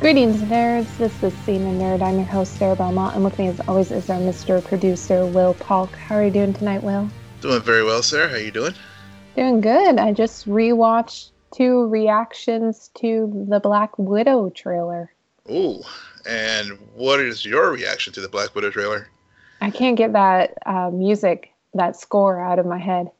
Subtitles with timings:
[0.00, 0.96] Greetings, nerds.
[0.96, 2.02] This is Scene and Nerd.
[2.02, 4.62] I'm your host, Sarah Belmont, and with me, as always, is our Mr.
[4.62, 5.90] Producer, Will Polk.
[5.96, 7.10] How are you doing tonight, Will?
[7.40, 8.28] Doing very well, Sarah.
[8.28, 8.74] How you doing?
[9.34, 9.98] Doing good.
[9.98, 15.12] I just rewatched two reactions to the Black Widow trailer.
[15.50, 15.82] Ooh,
[16.30, 19.08] and what is your reaction to the Black Widow trailer?
[19.60, 23.10] I can't get that uh, music, that score out of my head.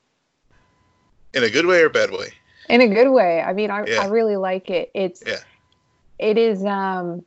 [1.35, 2.35] In a good way or bad way?
[2.71, 3.43] In a good way.
[3.43, 4.03] I mean, I, yeah.
[4.03, 4.93] I really like it.
[4.95, 5.39] It's yeah
[6.19, 7.25] it is um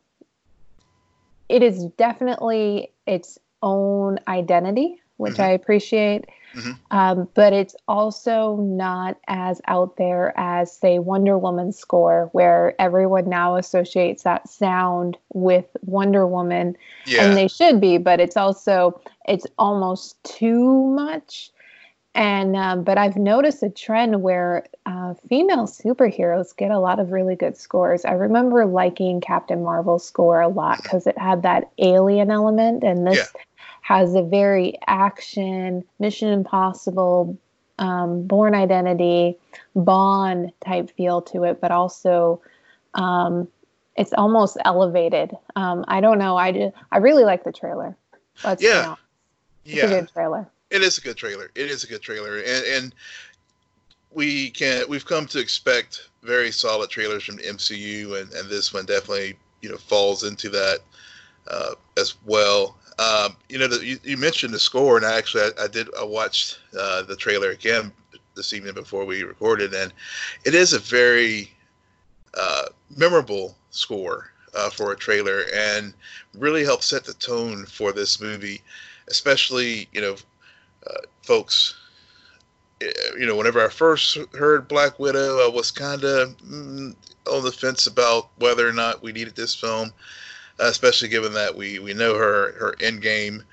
[1.50, 5.44] it is definitely its own identity which mm-hmm.
[5.44, 6.72] i appreciate mm-hmm.
[6.98, 13.30] um, but it's also not as out there as say wonder woman score where everyone
[13.30, 17.23] now associates that sound with wonder woman yeah.
[17.23, 21.52] and they should be but it's also it's almost too much
[22.14, 27.12] and um, but I've noticed a trend where uh, female superheroes get a lot of
[27.12, 28.03] really good scores.
[28.03, 33.08] I remember liking Captain Marvel's score a lot because it had that alien element, and
[33.08, 33.42] this yeah.
[33.81, 37.38] has a very action, Mission Impossible,
[37.80, 39.38] um, Bourne Identity,
[39.73, 42.42] Bond type feel to it, but also
[42.94, 43.48] um,
[43.96, 45.31] it's almost elevated.
[45.56, 46.36] Um, I don't know.
[46.36, 47.96] I just, I really like the trailer.
[48.44, 48.96] Let's yeah,
[49.64, 49.86] it's yeah.
[49.86, 51.52] a good trailer it is a good trailer.
[51.53, 52.95] It is a good trailer, and and
[54.11, 58.86] we can we've come to expect very solid trailers from MCU, and and this one
[58.86, 60.80] definitely you know falls into that
[61.50, 62.78] uh, as well.
[63.00, 65.88] Um, you know, the, you, you, mentioned the score, and I actually I, I did
[66.00, 67.91] I watched uh, the trailer again
[68.35, 69.94] this evening before we recorded, and
[70.45, 71.52] it is a very
[72.33, 75.94] uh, memorable score uh, for a trailer, and
[76.35, 78.61] really helps set the tone for this movie,
[79.08, 80.16] especially you know
[80.88, 81.76] uh, folks,
[82.82, 86.96] eh, you know, whenever I first heard Black Widow, I was kind of mm,
[87.31, 89.91] on the fence about whether or not we needed this film,
[90.59, 93.44] uh, especially given that we we know her her end game,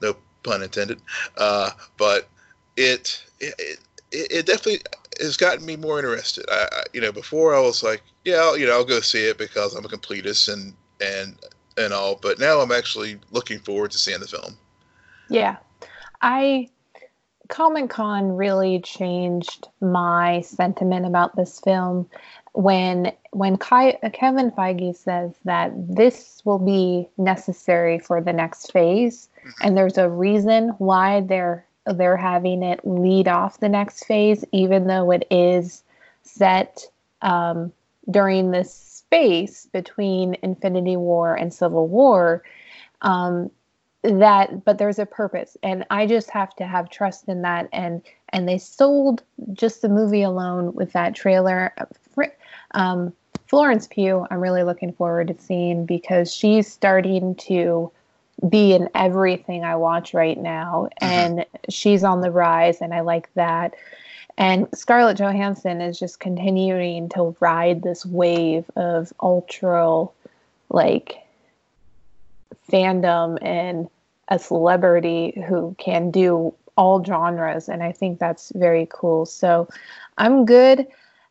[0.00, 1.00] no pun intended,
[1.36, 2.28] uh, but
[2.76, 3.78] it, it
[4.10, 4.82] it definitely
[5.20, 6.44] has gotten me more interested.
[6.50, 9.24] I, I, you know, before I was like, yeah, I'll, you know, I'll go see
[9.24, 11.36] it because I'm a completist and and
[11.78, 14.56] and all, but now I'm actually looking forward to seeing the film.
[15.28, 15.56] Yeah,
[16.22, 16.68] I
[17.48, 22.08] Comic Con really changed my sentiment about this film
[22.52, 29.28] when when Kai, Kevin Feige says that this will be necessary for the next phase,
[29.38, 29.66] mm-hmm.
[29.66, 34.86] and there's a reason why they're they're having it lead off the next phase, even
[34.86, 35.82] though it is
[36.22, 36.86] set
[37.22, 37.72] um,
[38.10, 42.42] during this space between Infinity War and Civil War.
[43.00, 43.50] Um,
[44.02, 45.56] that but there's a purpose.
[45.62, 47.68] And i just have to have trust in that.
[47.72, 51.74] And and they sold just the movie alone with that trailer.
[52.72, 53.12] Um,
[53.48, 57.92] florence pugh i'm really looking forward to seeing because she's starting to
[58.48, 60.88] be in everything i watch right now.
[61.02, 61.04] Mm-hmm.
[61.04, 63.74] and she's on the rise and i like that.
[64.38, 70.06] And scarlett johansson is just continuing to ride this wave of ultra
[70.70, 71.18] like
[72.72, 73.88] fandom and
[74.28, 79.26] a celebrity who can do all genres and i think that's very cool.
[79.26, 79.68] So
[80.18, 80.86] i'm good.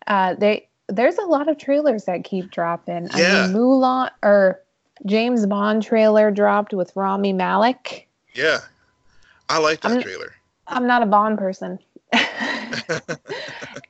[0.08, 3.10] Uh, they there's a lot of trailers that keep dropping.
[3.16, 3.44] Yeah.
[3.44, 4.62] i mean mulan or
[5.06, 8.08] james bond trailer dropped with rami malek.
[8.34, 8.60] Yeah.
[9.50, 10.34] I like that I'm, trailer.
[10.68, 11.80] I'm not a bond person.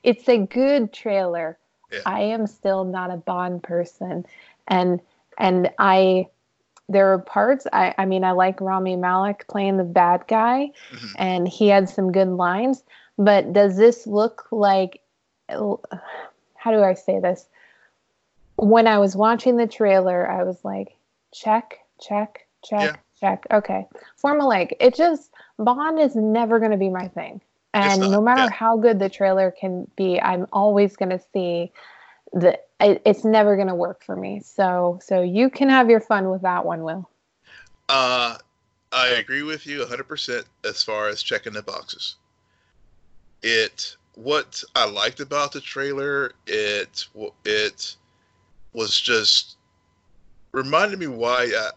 [0.02, 1.58] It's a good trailer.
[1.92, 2.00] Yeah.
[2.06, 4.24] i am still not a bond person.
[4.68, 5.00] And
[5.38, 6.26] and i
[6.88, 11.06] there are parts I, I mean I like Rami Malek playing the bad guy mm-hmm.
[11.16, 12.82] and he had some good lines
[13.18, 15.00] but does this look like
[15.48, 17.46] how do I say this
[18.56, 20.96] when I was watching the trailer I was like
[21.32, 23.20] check check check yeah.
[23.20, 23.86] check okay
[24.22, 27.40] formulaic it just Bond is never going to be my thing
[27.74, 28.50] and no matter yeah.
[28.50, 31.72] how good the trailer can be I'm always going to see
[32.32, 34.40] the it's never going to work for me.
[34.40, 37.08] So so you can have your fun with that one, Will.
[37.88, 38.36] Uh,
[38.92, 42.16] I agree with you 100% as far as checking the boxes.
[43.42, 47.06] It what I liked about the trailer, it
[47.44, 47.96] it
[48.72, 49.56] was just
[50.52, 51.70] reminded me why uh,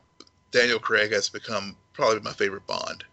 [0.52, 3.04] Daniel Craig has become probably my favorite Bond.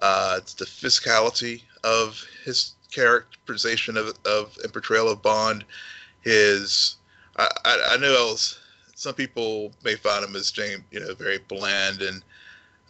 [0.00, 5.64] Uh, it's the physicality of his characterization of, of and portrayal of Bond,
[6.22, 6.96] his
[7.36, 8.58] I, I, I know was,
[8.94, 12.22] some people may find him as James, you know, very bland and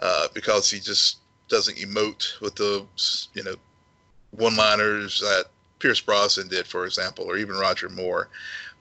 [0.00, 1.18] uh, because he just
[1.48, 2.84] doesn't emote with the,
[3.34, 3.54] you know,
[4.32, 5.46] one-liners that
[5.78, 8.28] Pierce Brosnan did, for example, or even Roger Moore.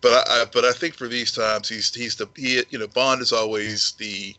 [0.02, 3.22] But I, but I think for these times, he's he's the he, you know Bond
[3.22, 4.36] is always the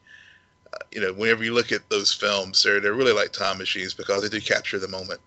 [0.73, 3.94] uh, you know whenever you look at those films, they're they're really like time machines
[3.94, 5.20] because they do capture the moment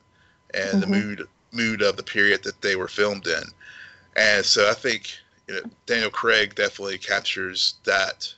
[0.54, 0.80] and mm-hmm.
[0.82, 3.44] the mood mood of the period that they were filmed in.
[4.16, 5.18] And so I think
[5.48, 8.34] you know Daniel Craig definitely captures that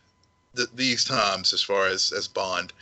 [0.55, 2.73] th- these times as far as as Bond.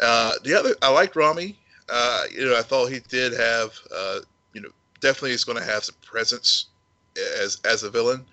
[0.00, 1.58] Uh, the other I liked Rami.
[1.88, 4.20] Uh, you know I thought he did have uh,
[4.52, 4.70] you know
[5.00, 6.66] definitely is going to have some presence
[7.40, 8.24] as as a villain.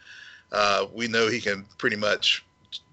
[0.51, 2.43] Uh, we know he can pretty much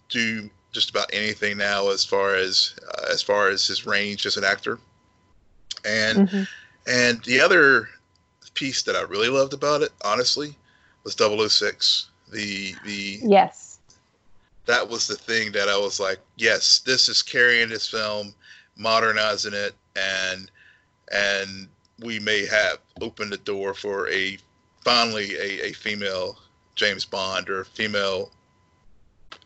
[0.08, 4.36] do just about anything now as far as uh, as far as his range as
[4.36, 4.78] an actor.
[5.84, 6.42] And mm-hmm.
[6.86, 7.88] and the other
[8.54, 10.56] piece that I really loved about it, honestly,
[11.04, 12.10] was 006.
[12.30, 13.78] The the yes,
[14.66, 18.34] that was the thing that I was like, yes, this is carrying this film,
[18.76, 20.50] modernizing it, and
[21.10, 21.68] and
[22.00, 24.38] we may have opened the door for a
[24.84, 26.38] finally a, a female
[26.74, 28.30] James Bond or a female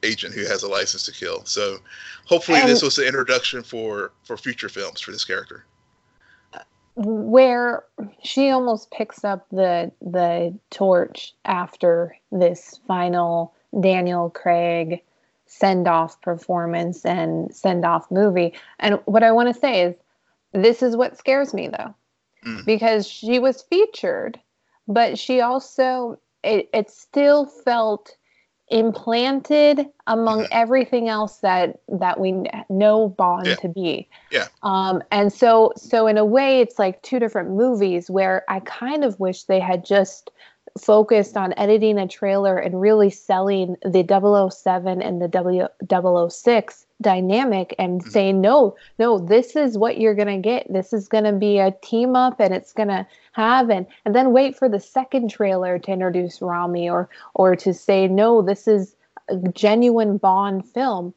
[0.03, 1.45] agent who has a license to kill.
[1.45, 1.79] So
[2.27, 5.65] hopefully and this was the introduction for for future films for this character.
[6.95, 7.85] Where
[8.23, 15.03] she almost picks up the the torch after this final Daniel Craig
[15.47, 18.55] send off performance and send off movie.
[18.79, 19.95] And what I want to say is
[20.53, 21.95] this is what scares me though.
[22.47, 22.67] Mm.
[22.67, 24.39] Because she was featured,
[24.87, 28.17] but she also it, it still felt
[28.73, 30.53] implanted among mm-hmm.
[30.53, 33.55] everything else that that we know Bond yeah.
[33.57, 34.09] to be.
[34.31, 34.49] Yeah.
[34.63, 39.05] Um, and so so in a way, it's like two different movies where I kind
[39.05, 40.31] of wish they had just
[40.81, 44.03] focused on editing a trailer and really selling the
[44.51, 45.69] 007 and the W
[46.31, 48.11] 006 dynamic and mm-hmm.
[48.11, 51.59] saying no no this is what you're going to get this is going to be
[51.59, 55.29] a team up and it's going to have and and then wait for the second
[55.29, 58.97] trailer to introduce Rami or or to say no this is
[59.29, 61.15] a genuine Bond film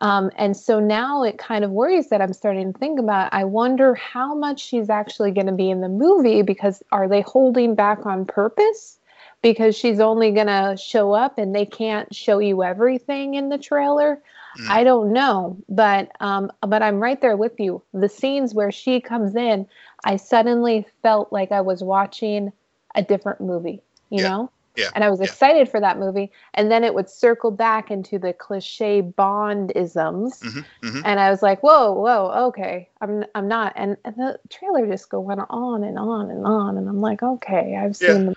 [0.00, 3.32] um, and so now it kind of worries that I'm starting to think about.
[3.32, 7.20] I wonder how much she's actually going to be in the movie because are they
[7.22, 8.98] holding back on purpose?
[9.40, 13.58] Because she's only going to show up and they can't show you everything in the
[13.58, 14.20] trailer.
[14.58, 14.68] Mm.
[14.68, 17.82] I don't know, but um, but I'm right there with you.
[17.92, 19.66] The scenes where she comes in,
[20.04, 22.52] I suddenly felt like I was watching
[22.94, 23.82] a different movie.
[24.10, 24.28] You yeah.
[24.28, 24.90] know, yeah.
[24.94, 25.26] And I was yeah.
[25.26, 26.32] excited for that movie.
[26.54, 30.40] And then it would circle back into the cliche Bond isms.
[30.40, 31.02] Mm-hmm, mm-hmm.
[31.04, 32.88] And I was like, whoa, whoa, okay.
[33.00, 33.72] I'm I'm not.
[33.76, 36.76] And, and the trailer just go went on and on and on.
[36.76, 38.30] And I'm like, okay, I've seen yeah.
[38.30, 38.36] the.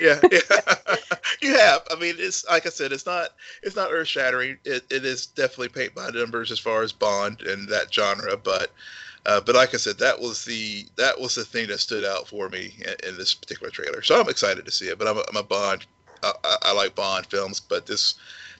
[0.00, 0.96] Yeah, yeah.
[1.40, 1.82] you have.
[1.90, 3.30] I mean, it's like I said, it's not
[3.62, 4.58] it's not earth shattering.
[4.64, 8.72] It it is definitely paint by numbers as far as Bond and that genre, but
[9.26, 12.28] uh, but like I said, that was the that was the thing that stood out
[12.28, 14.02] for me in, in this particular trailer.
[14.02, 14.98] So I'm excited to see it.
[14.98, 15.86] But I'm a, I'm a Bond.
[16.22, 16.32] I,
[16.62, 18.14] I, like Bond films, but this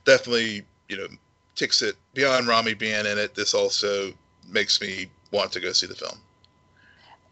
[0.04, 1.08] definitely you know
[1.56, 3.34] ticks it beyond Rami being in it.
[3.34, 4.12] This also
[4.48, 6.18] makes me want to go see the film.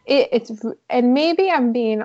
[0.07, 0.51] It, it's
[0.91, 2.05] and maybe I'm being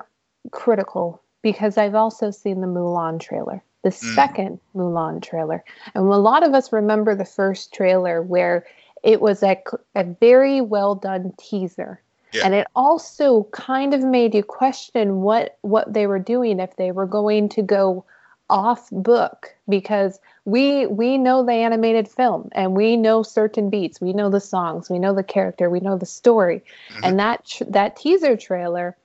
[0.51, 4.15] critical because I've also seen the Mulan trailer, the mm.
[4.15, 5.63] second Mulan trailer,
[5.95, 8.65] and a lot of us remember the first trailer where
[9.03, 9.57] it was a,
[9.95, 12.01] a very well done teaser.
[12.33, 12.45] Yeah.
[12.45, 16.92] And it also kind of made you question what what they were doing if they
[16.92, 18.06] were going to go
[18.49, 24.11] off book because we we know the animated film and we know certain beats we
[24.11, 27.04] know the songs we know the character we know the story mm-hmm.
[27.06, 28.95] and that tr- that teaser trailer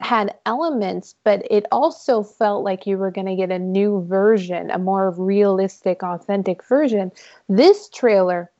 [0.00, 4.70] had elements but it also felt like you were going to get a new version
[4.70, 7.12] a more realistic authentic version.
[7.48, 8.50] This trailer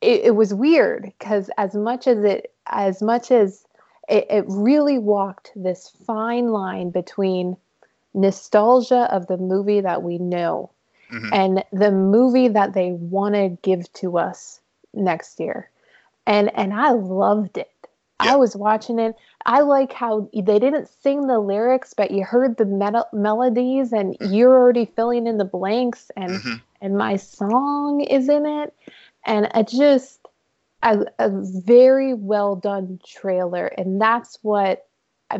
[0.00, 3.64] it, it was weird because as much as it as much as
[4.08, 7.56] it, it really walked this fine line between
[8.12, 10.70] nostalgia of the movie that we know
[11.12, 11.32] mm-hmm.
[11.32, 14.60] and the movie that they want to give to us
[14.92, 15.70] next year.
[16.26, 17.70] And and i loved it
[18.22, 18.32] yeah.
[18.32, 19.14] i was watching it
[19.46, 24.18] i like how they didn't sing the lyrics but you heard the meta- melodies and
[24.18, 24.32] mm-hmm.
[24.32, 26.54] you're already filling in the blanks and mm-hmm.
[26.80, 28.74] and my song is in it
[29.24, 30.20] and it just
[30.82, 34.86] a, a very well done trailer and that's what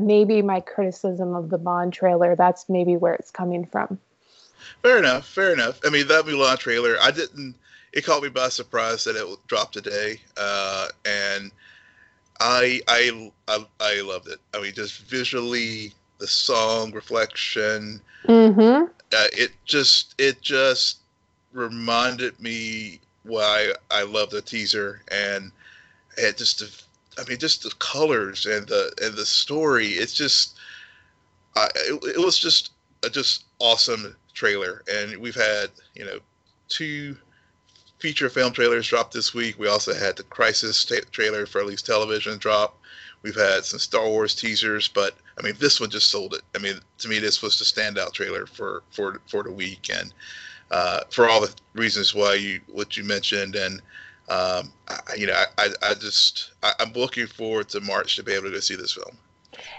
[0.00, 3.98] maybe my criticism of the bond trailer that's maybe where it's coming from
[4.82, 7.54] fair enough fair enough i mean that mulan trailer i didn't
[7.92, 11.52] it caught me by surprise that it dropped today uh, and
[12.40, 18.84] I, I i i loved it i mean just visually the song reflection mm-hmm.
[18.84, 20.98] uh, it just it just
[21.52, 25.50] reminded me why I love the teaser and
[26.18, 29.88] and just the, I mean just the colors and the and the story.
[29.88, 30.56] It's just
[31.56, 32.72] I, it, it was just
[33.02, 36.18] a just awesome trailer, and we've had you know
[36.68, 37.16] two
[37.98, 39.58] feature film trailers dropped this week.
[39.58, 42.78] We also had the Crisis trailer for at least television drop.
[43.22, 46.42] We've had some Star Wars teasers, but I mean, this one just sold it.
[46.54, 50.12] I mean, to me, this was the standout trailer for for for the week, and
[50.70, 53.80] uh, for all the reasons why you what you mentioned, and
[54.28, 58.32] um, I, you know, I, I just I, I'm looking forward to March to be
[58.32, 59.16] able to go see this film.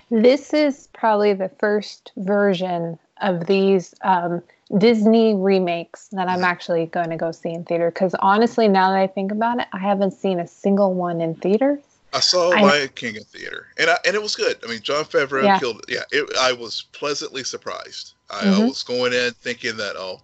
[0.09, 4.41] This is probably the first version of these um,
[4.77, 6.45] Disney remakes that I'm mm-hmm.
[6.45, 7.91] actually going to go see in theater.
[7.91, 11.35] Because honestly, now that I think about it, I haven't seen a single one in
[11.35, 11.81] theaters.
[12.13, 14.57] I saw I, Lion King in theater, and I, and it was good.
[14.63, 15.59] I mean, Jon Favreau yeah.
[15.59, 15.83] killed.
[15.89, 18.13] Yeah, it, I was pleasantly surprised.
[18.29, 18.61] I, mm-hmm.
[18.61, 20.21] I, was going in thinking that oh,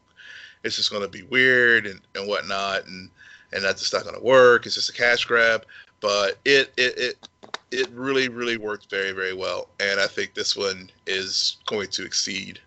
[0.64, 3.10] it's just going to be weird and, and whatnot, and
[3.52, 4.66] and that's just not going to work.
[4.66, 5.66] It's just a cash grab.
[6.00, 7.28] But it it it
[7.72, 12.06] it really really worked very very well, and I think this one is going to
[12.06, 12.60] exceed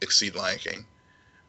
[0.00, 0.84] exceed Lion King.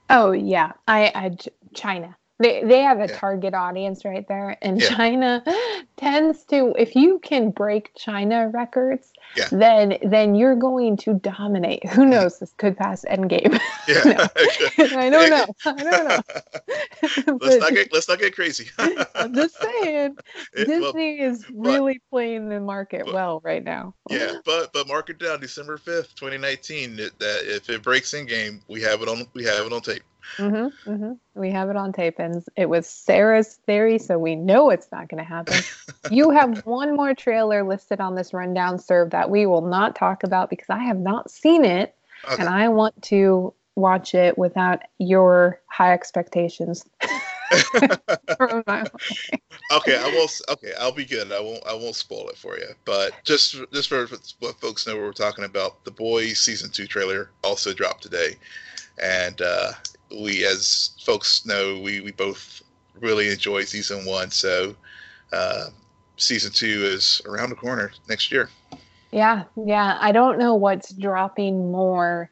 [0.09, 1.37] Oh yeah, I, I
[1.73, 2.15] China.
[2.39, 3.17] They they have a yeah.
[3.17, 4.89] target audience right there, and yeah.
[4.89, 5.43] China
[5.97, 6.73] tends to.
[6.77, 9.49] If you can break China records, yeah.
[9.51, 11.87] then then you're going to dominate.
[11.89, 12.09] Who mm-hmm.
[12.09, 12.39] knows?
[12.39, 13.59] This could pass Endgame.
[13.85, 14.27] Yeah,
[14.77, 15.45] I don't know.
[15.65, 17.37] I don't know.
[17.41, 18.69] let's not get let's not get crazy.
[18.79, 20.15] I'm just saying,
[20.53, 23.93] it, Disney well, is really but, playing the market but, well right now.
[24.09, 26.95] Yeah, but but mark it down, December fifth, 2019.
[26.95, 30.03] That, that if it breaks Endgame, we have it on we have it on tape.
[30.37, 31.11] Mm-hmm, mm-hmm.
[31.35, 35.09] We have it on tape, and it was Sarah's theory, so we know it's not
[35.09, 35.59] going to happen.
[36.11, 40.23] you have one more trailer listed on this rundown serve that we will not talk
[40.23, 42.35] about because I have not seen it, okay.
[42.39, 46.85] and I want to watch it without your high expectations.
[47.75, 47.87] okay,
[49.97, 50.27] I will.
[50.49, 51.31] Okay, I'll be good.
[51.31, 51.65] I won't.
[51.67, 52.67] I won't spoil it for you.
[52.85, 54.07] But just just for
[54.39, 55.85] what folks know, what we're talking about.
[55.85, 58.37] The Boys season two trailer also dropped today,
[59.01, 59.73] and uh,
[60.13, 62.61] we, as folks know, we, we both
[62.99, 64.31] really enjoyed season one.
[64.31, 64.75] So
[65.31, 65.65] uh,
[66.17, 68.49] season two is around the corner next year.
[69.11, 69.97] Yeah, yeah.
[70.01, 72.29] I don't know what's dropping more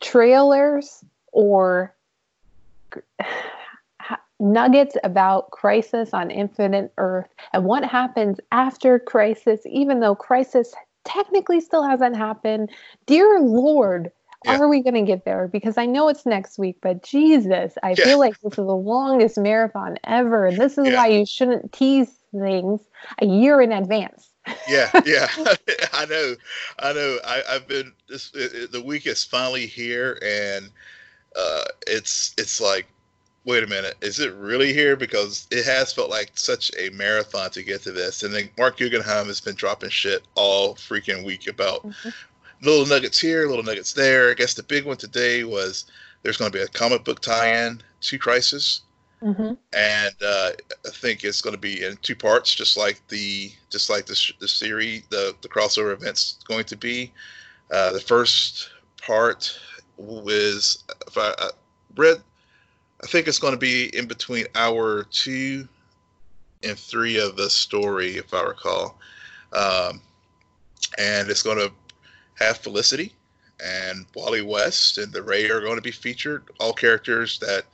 [0.00, 1.94] trailers or
[4.40, 11.60] nuggets about Crisis on Infinite Earth and what happens after Crisis, even though Crisis technically
[11.60, 12.70] still hasn't happened.
[13.06, 14.12] Dear Lord,
[14.44, 14.58] yeah.
[14.58, 15.48] are we going to get there?
[15.48, 18.04] Because I know it's next week, but Jesus, I yeah.
[18.04, 20.46] feel like this is the longest marathon ever.
[20.46, 20.96] And this is yeah.
[20.96, 22.80] why you shouldn't tease things
[23.20, 24.30] a year in advance.
[24.68, 25.28] yeah, yeah,
[25.92, 26.34] I know,
[26.78, 27.18] I know.
[27.26, 28.30] I, have been this.
[28.34, 30.70] It, the week is finally here, and
[31.36, 32.86] uh, it's it's like,
[33.44, 34.96] wait a minute, is it really here?
[34.96, 38.78] Because it has felt like such a marathon to get to this, and then Marc
[38.78, 42.08] Guggenheim has been dropping shit all freaking week about mm-hmm
[42.62, 44.30] little nuggets here, little nuggets there.
[44.30, 45.86] I guess the big one today was
[46.22, 48.82] there's going to be a comic book tie-in to Crisis,
[49.22, 49.54] mm-hmm.
[49.72, 50.50] and uh,
[50.86, 54.32] I think it's going to be in two parts, just like the just like the
[54.40, 57.12] the series, the the crossover event's going to be.
[57.70, 59.58] Uh, the first part
[59.96, 61.50] was if I, I
[61.96, 62.22] read,
[63.02, 65.68] I think it's going to be in between hour two
[66.62, 68.98] and three of the story, if I recall.
[69.52, 70.00] Um,
[70.96, 71.72] and it's going to
[72.38, 73.14] have Felicity
[73.64, 76.44] and Wally West and the Ray are going to be featured.
[76.60, 77.64] All characters that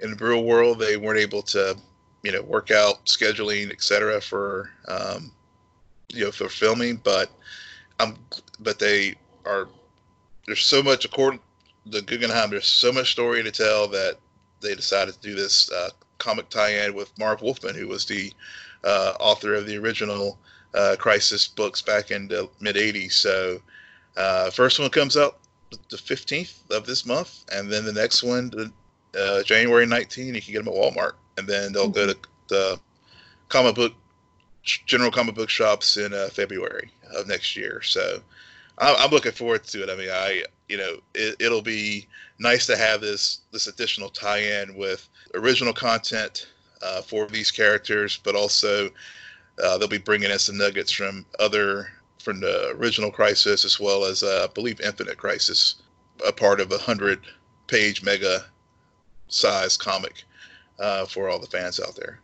[0.00, 1.76] in the real world they weren't able to,
[2.22, 4.20] you know, work out scheduling, etc.
[4.20, 5.32] for um,
[6.12, 7.30] you know for filming, but
[8.00, 8.16] um,
[8.60, 9.68] but they are.
[10.46, 11.40] There's so much according
[11.90, 12.50] to Guggenheim.
[12.50, 14.18] There's so much story to tell that
[14.60, 18.32] they decided to do this uh, comic tie-in with Marv Wolfman, who was the
[18.82, 20.38] uh, author of the original
[20.74, 23.12] uh, Crisis books back in the mid '80s.
[23.12, 23.60] So
[24.18, 25.38] uh, first one comes out
[25.90, 28.72] the 15th of this month, and then the next one,
[29.18, 32.16] uh, January 19, you can get them at Walmart, and then they'll go to
[32.48, 32.80] the
[33.48, 33.92] comic book
[34.62, 37.80] general comic book shops in uh, February of next year.
[37.82, 38.20] So
[38.76, 39.90] I'm, looking forward to it.
[39.90, 42.06] I mean, I you know it, will be
[42.38, 46.48] nice to have this this additional tie-in with original content
[46.82, 48.90] uh, for these characters, but also
[49.62, 51.88] uh, they'll be bringing in some nuggets from other
[52.22, 55.76] from the original Crisis as well as uh, I believe Infinite Crisis,
[56.26, 57.20] a part of a hundred
[57.66, 58.44] page mega
[59.28, 60.24] size comic
[60.78, 62.20] uh, for all the fans out there.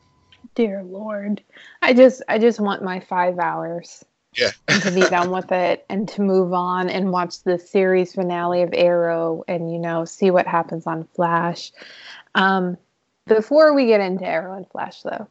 [0.54, 1.42] Dear Lord,
[1.82, 4.04] I just I just want my five hours.
[4.36, 4.50] Yeah.
[4.80, 8.70] to be done with it and to move on and watch the series finale of
[8.72, 11.70] Arrow and you know see what happens on Flash.
[12.34, 12.76] Um,
[13.26, 15.28] before we get into Arrow and Flash, though,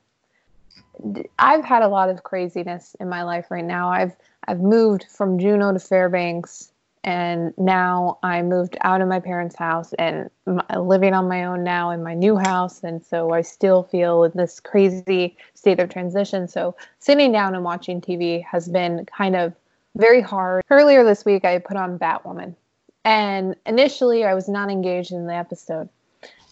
[1.38, 3.89] I've had a lot of craziness in my life right now.
[3.89, 4.15] I've
[4.48, 6.74] I've moved from Juneau to Fairbanks
[7.04, 11.64] and now I moved out of my parents' house and m- living on my own
[11.64, 12.82] now in my new house.
[12.82, 16.48] And so I still feel in this crazy state of transition.
[16.48, 19.54] So sitting down and watching TV has been kind of
[19.96, 20.64] very hard.
[20.70, 22.56] Earlier this week, I put on Batwoman,
[23.04, 25.90] and initially I was not engaged in the episode,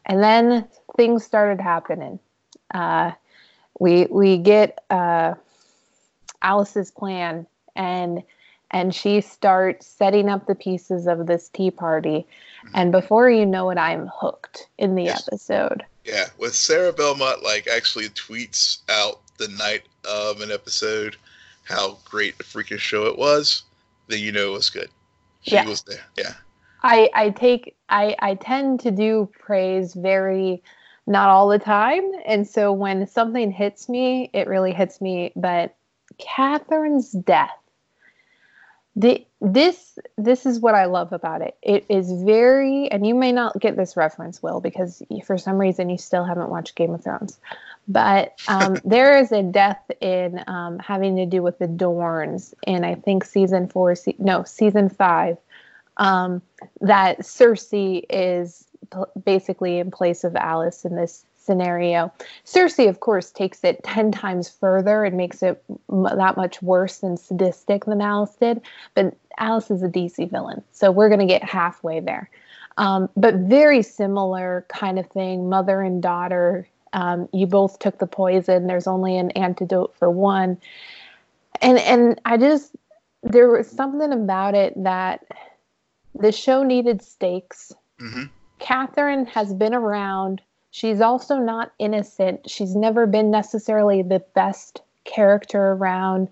[0.05, 0.67] and then
[0.97, 2.19] things started happening.
[2.73, 3.11] Uh,
[3.79, 5.33] we we get uh,
[6.41, 8.23] Alice's plan and
[8.71, 12.25] and she starts setting up the pieces of this tea party.
[12.73, 12.99] And mm-hmm.
[12.99, 15.27] before you know it i'm hooked in the yes.
[15.27, 15.83] episode.
[16.05, 21.15] Yeah with sarah belmont like actually tweets out the night of an episode
[21.63, 23.63] how great a freaking show it was
[24.07, 24.89] then you know it was good.
[25.41, 25.65] She yeah.
[25.65, 26.33] was there yeah.
[26.83, 30.63] I i take i i tend to do praise very
[31.07, 32.03] not all the time.
[32.25, 35.31] And so when something hits me it really hits me.
[35.35, 35.75] But
[36.19, 37.60] catherine's death
[38.95, 41.57] the, this this is what I love about it.
[41.61, 45.89] It is very, and you may not get this reference, Will, because for some reason
[45.89, 47.39] you still haven't watched Game of Thrones.
[47.87, 52.83] But um, there is a death in um, having to do with the Dorns in
[52.83, 55.37] I think season four, se- no season five.
[55.97, 56.41] Um,
[56.79, 58.65] that Cersei is
[59.23, 62.11] basically in place of Alice in this scenario.
[62.45, 67.03] Cersei, of course, takes it 10 times further and makes it m- that much worse
[67.03, 68.61] and sadistic than Alice did.
[68.93, 70.63] But Alice is a DC villain.
[70.71, 72.29] So we're going to get halfway there.
[72.77, 76.67] Um, but very similar kind of thing mother and daughter.
[76.93, 78.67] Um, you both took the poison.
[78.67, 80.57] There's only an antidote for one.
[81.61, 82.75] And, and I just,
[83.23, 85.25] there was something about it that
[86.15, 87.71] the show needed stakes.
[87.99, 88.23] Mm-hmm.
[88.59, 92.49] Catherine has been around She's also not innocent.
[92.49, 96.29] She's never been necessarily the best character around.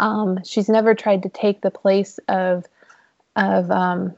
[0.00, 2.66] Um, she's never tried to take the place of
[3.36, 4.14] of um,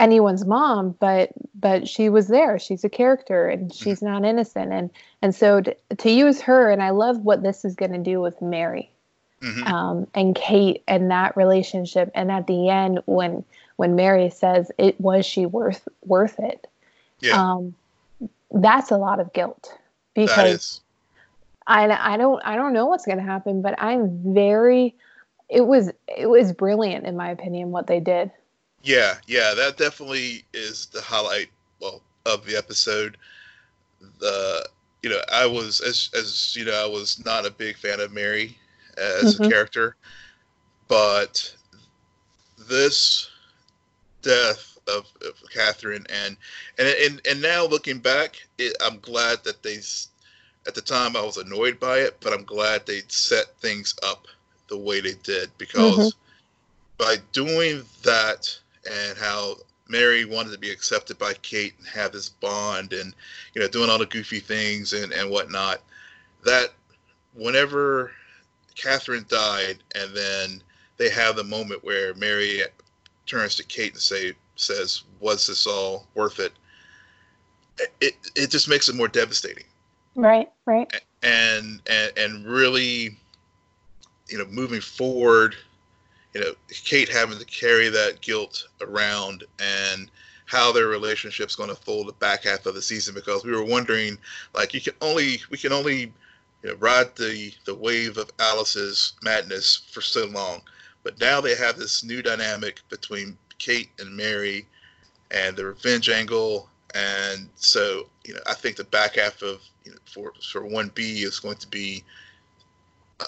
[0.00, 2.58] anyone's mom, but but she was there.
[2.58, 4.72] She's a character, and she's not innocent.
[4.72, 4.90] And
[5.22, 8.20] and so to, to use her, and I love what this is going to do
[8.20, 8.90] with Mary
[9.42, 9.64] mm-hmm.
[9.64, 12.10] um, and Kate and that relationship.
[12.14, 13.44] And at the end, when
[13.76, 16.66] when Mary says, "It was she worth worth it?"
[17.20, 17.40] Yeah.
[17.40, 17.74] Um,
[18.50, 19.72] that's a lot of guilt
[20.14, 20.80] because
[21.66, 24.94] I I don't I don't know what's going to happen, but I'm very
[25.48, 28.30] it was it was brilliant in my opinion what they did.
[28.82, 31.48] Yeah, yeah, that definitely is the highlight
[31.80, 33.16] well of the episode.
[34.20, 34.68] The
[35.02, 38.12] you know I was as as you know I was not a big fan of
[38.12, 38.56] Mary
[38.96, 39.44] as mm-hmm.
[39.44, 39.96] a character,
[40.88, 41.54] but
[42.68, 43.28] this
[44.22, 46.36] death of, of Catherine and
[46.78, 49.78] and and and now looking back, it, I'm glad that they.
[50.66, 54.26] At the time, I was annoyed by it, but I'm glad they set things up
[54.66, 56.08] the way they did because mm-hmm.
[56.98, 58.58] by doing that
[58.90, 63.14] and how Mary wanted to be accepted by Kate and have this bond and
[63.54, 65.80] you know doing all the goofy things and and whatnot,
[66.44, 66.72] that
[67.34, 68.10] whenever
[68.74, 70.62] Catherine died and then
[70.96, 72.62] they have the moment where Mary
[73.26, 76.52] turns to Kate and say, says, "Was this all worth it?"
[78.00, 79.64] It it just makes it more devastating.
[80.14, 80.50] Right.
[80.64, 80.90] Right.
[81.22, 83.16] And and and really,
[84.28, 85.56] you know, moving forward,
[86.34, 90.10] you know, Kate having to carry that guilt around and
[90.46, 93.64] how their relationship's going to fold the back half of the season because we were
[93.64, 94.16] wondering
[94.54, 96.12] like you can only we can only
[96.62, 100.62] you know, ride the the wave of Alice's madness for so long
[101.02, 104.66] but now they have this new dynamic between Kate and Mary
[105.30, 106.68] and the revenge angle.
[106.94, 110.90] And so, you know, I think the back half of you know, for for one
[110.94, 112.04] B is going to be.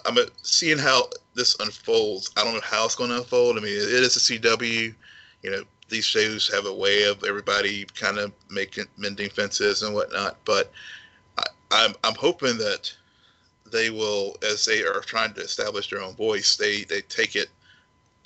[0.05, 2.31] I'm seeing how this unfolds.
[2.37, 3.57] I don't know how it's going to unfold.
[3.57, 4.95] I mean, it is a CW.
[5.43, 9.95] You know, these shows have a way of everybody kind of making mending fences and
[9.95, 10.37] whatnot.
[10.45, 10.71] But
[11.39, 12.93] I, I'm I'm hoping that
[13.71, 17.49] they will, as they are trying to establish their own voice, they they take it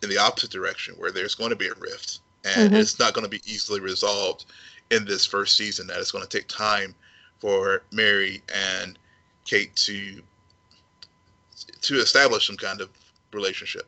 [0.03, 2.81] in the opposite direction where there's going to be a rift and mm-hmm.
[2.81, 4.47] it's not going to be easily resolved
[4.91, 6.95] in this first season that it's going to take time
[7.38, 8.43] for mary
[8.81, 8.99] and
[9.45, 10.21] kate to
[11.81, 12.88] to establish some kind of
[13.33, 13.87] relationship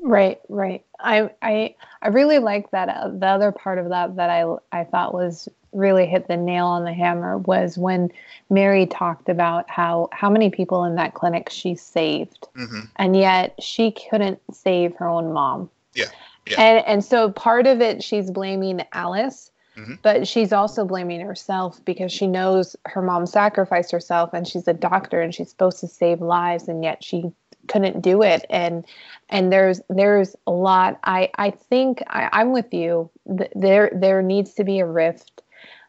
[0.00, 4.30] right right i i i really like that uh, the other part of that that
[4.30, 8.10] i i thought was really hit the nail on the hammer was when
[8.50, 12.80] Mary talked about how how many people in that clinic she saved, mm-hmm.
[12.96, 15.70] and yet she couldn't save her own mom.
[15.94, 16.06] Yeah.
[16.48, 16.60] yeah.
[16.60, 19.94] And and so part of it she's blaming Alice, mm-hmm.
[20.02, 24.74] but she's also blaming herself because she knows her mom sacrificed herself and she's a
[24.74, 27.32] doctor and she's supposed to save lives and yet she
[27.68, 28.84] couldn't do it and
[29.28, 33.08] and there's there's a lot i i think I, i'm with you
[33.54, 35.41] there there needs to be a rift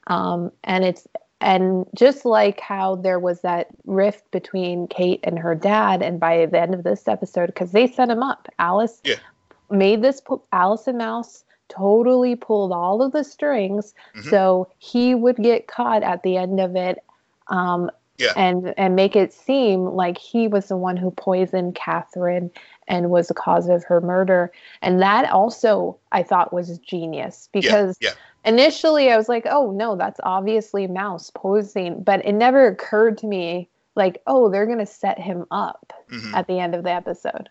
[0.07, 1.07] um and it's
[1.41, 6.45] and just like how there was that rift between kate and her dad and by
[6.45, 9.15] the end of this episode because they set him up alice Yeah.
[9.69, 14.29] made this alice and mouse totally pulled all of the strings Mhm.
[14.29, 17.03] so he would get caught at the end of it
[17.47, 17.89] um,
[18.19, 18.33] Yeah.
[18.37, 22.51] and and make it seem like he was the one who poisoned Catherine
[22.87, 24.51] and was the cause of her murder.
[24.81, 28.11] And that also I thought was genius because yeah.
[28.45, 33.27] Initially I was like, oh no, that's obviously Mouse posing, but it never occurred to
[33.27, 36.33] me like, oh, they're gonna set him up Mhm.
[36.33, 37.49] at the end of the episode.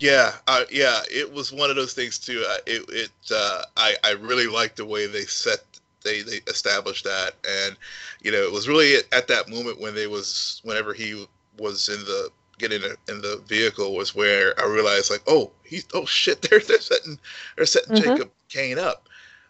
[0.00, 2.44] Yeah, uh, yeah, it was one of those things too.
[2.48, 5.60] Uh, it, it, uh, I, I really liked the way they set,
[6.04, 7.76] they, they established that, and
[8.22, 11.26] you know, it was really at, at that moment when they was, whenever he
[11.58, 16.06] was in the getting in the vehicle, was where I realized like, oh, he's, oh
[16.06, 17.18] shit, they're they're setting,
[17.56, 18.00] they're setting Mhm.
[18.02, 19.08] Jacob Kane up,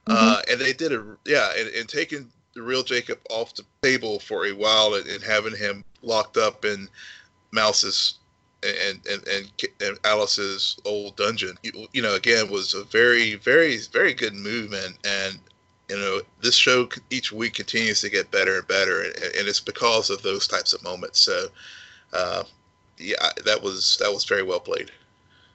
[0.09, 4.19] uh, and they did it, yeah, and, and taking the real Jacob off the table
[4.19, 6.89] for a while and, and having him locked up in
[7.53, 8.15] Mouse's
[8.63, 11.57] and and and, and Alice's old dungeon.
[11.63, 15.39] You, you know, again, was a very, very, very good movement, and
[15.89, 19.61] you know, this show each week continues to get better and better, and, and it's
[19.61, 21.21] because of those types of moments.
[21.21, 21.47] So,
[22.13, 22.43] uh,
[22.99, 24.91] yeah, that was that was very well played.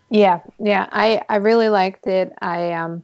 [0.09, 2.33] Yeah, yeah, I I really liked it.
[2.41, 3.03] I um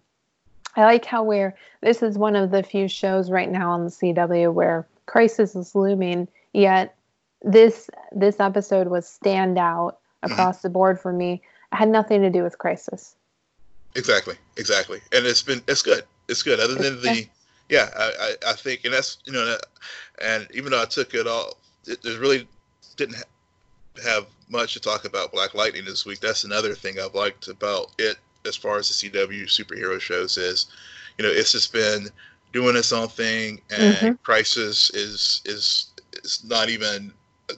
[0.79, 3.91] I like how we're this is one of the few shows right now on the
[3.91, 6.95] CW where crisis is looming, yet
[7.41, 10.31] this this episode was standout mm-hmm.
[10.31, 11.41] across the board for me.
[11.73, 13.15] It had nothing to do with crisis.
[13.95, 16.03] Exactly, exactly, and it's been it's good.
[16.29, 16.59] It's good.
[16.59, 17.27] Other than the,
[17.69, 19.57] yeah, I, I, I think, and that's you know,
[20.21, 22.47] and even though I took it all, it, it really
[22.95, 26.19] didn't ha- have much to talk about Black Lightning this week.
[26.21, 30.67] That's another thing I've liked about it as far as the CW superhero shows is,
[31.17, 32.07] you know, it's just been
[32.53, 34.17] doing its own thing, and Mhm.
[34.23, 35.91] Crisis is is
[36.23, 37.13] is not even,
[37.49, 37.53] a,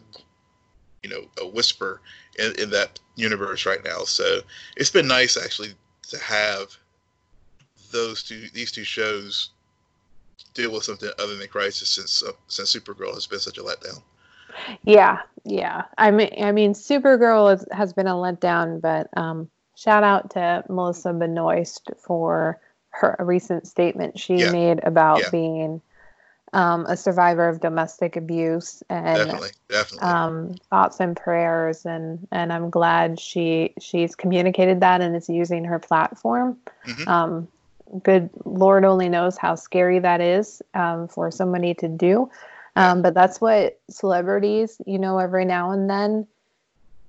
[1.03, 2.01] you know, a whisper
[2.39, 4.03] in, in that universe right now.
[4.03, 4.41] So
[4.77, 5.69] it's been nice actually
[6.09, 6.77] to have
[7.91, 9.51] those two these two shows
[10.53, 14.01] deal with something other than crisis since uh, since Supergirl has been such a letdown.
[14.83, 15.83] Yeah, yeah.
[15.97, 19.49] I mean, I mean, Supergirl is, has been a letdown, but um,
[19.81, 22.59] shout out to Melissa Benoist for
[22.91, 24.51] her recent statement she Yeah.
[24.51, 25.29] made about Yeah.
[25.31, 25.81] being
[26.53, 30.09] um, a survivor of domestic abuse and definitely, definitely.
[30.09, 35.63] um, thoughts and prayers, and and I'm glad she she's communicated that and is using
[35.65, 36.57] her platform.
[36.85, 37.07] Mhm.
[37.07, 37.47] Um,
[38.03, 42.29] good Lord only knows how scary that is um, for somebody to do.
[42.75, 46.27] Um, but that's what celebrities, you know, every now and then,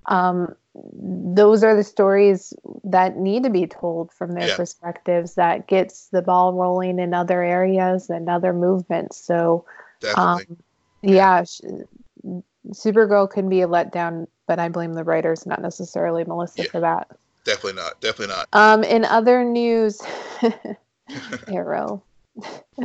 [0.07, 2.53] um, those are the stories
[2.85, 4.57] that need to be told from their Yeah.
[4.57, 9.17] perspectives that gets the ball rolling in other areas and other movements.
[9.17, 9.65] So,
[10.01, 10.47] definitely.
[10.49, 10.57] um,
[11.03, 11.61] yeah, sh-
[12.69, 16.71] Supergirl can be a letdown, but I blame the writers, not necessarily Melissa Yeah.
[16.71, 17.09] for that.
[17.45, 18.01] definitely not.
[18.01, 18.49] Definitely not.
[18.53, 20.01] Um, in other news,
[21.49, 22.03] Arrow.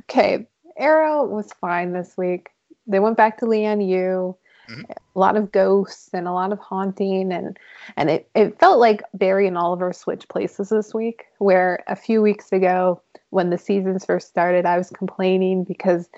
[0.00, 2.50] okay, Arrow was fine this week.
[2.86, 4.36] They went back to Lian Yu.
[4.68, 4.90] Mhm.
[4.90, 7.58] A lot of ghosts and a lot of haunting, and
[7.96, 11.26] and it, it felt like Barry and Oliver switched places this week.
[11.38, 13.00] Where a few weeks ago,
[13.30, 16.08] when the seasons first started, I was complaining because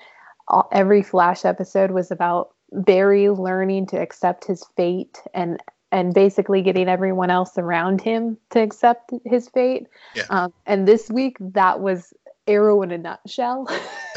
[0.47, 6.61] all, every Flash episode was about Barry learning to accept his fate and and basically
[6.61, 9.87] getting everyone else around him to accept his fate.
[10.15, 10.23] Yeah.
[10.29, 12.13] Um, and this week, that was
[12.45, 13.67] Arrow in a nutshell.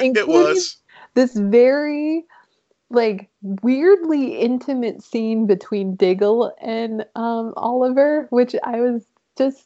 [0.00, 0.76] it was.
[1.14, 2.24] this very
[2.90, 9.04] like weirdly intimate scene between Diggle and um, Oliver, which I was
[9.36, 9.64] just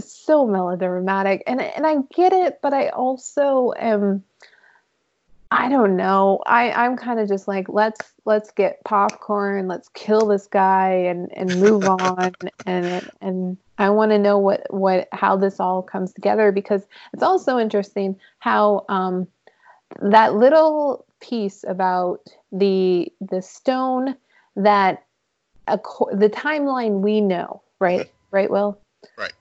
[0.00, 4.24] so melodramatic, and and I get it, but I also am.
[5.50, 6.40] I don't know.
[6.46, 11.30] I I'm kind of just like let's let's get popcorn, let's kill this guy and
[11.36, 12.32] and move on
[12.64, 17.22] and and I want to know what what how this all comes together because it's
[17.22, 19.28] also interesting how um
[20.00, 24.16] that little piece about the the stone
[24.56, 25.04] that
[25.68, 28.10] acco- the timeline we know, right?
[28.30, 28.78] Right, Will?
[29.16, 29.32] Right.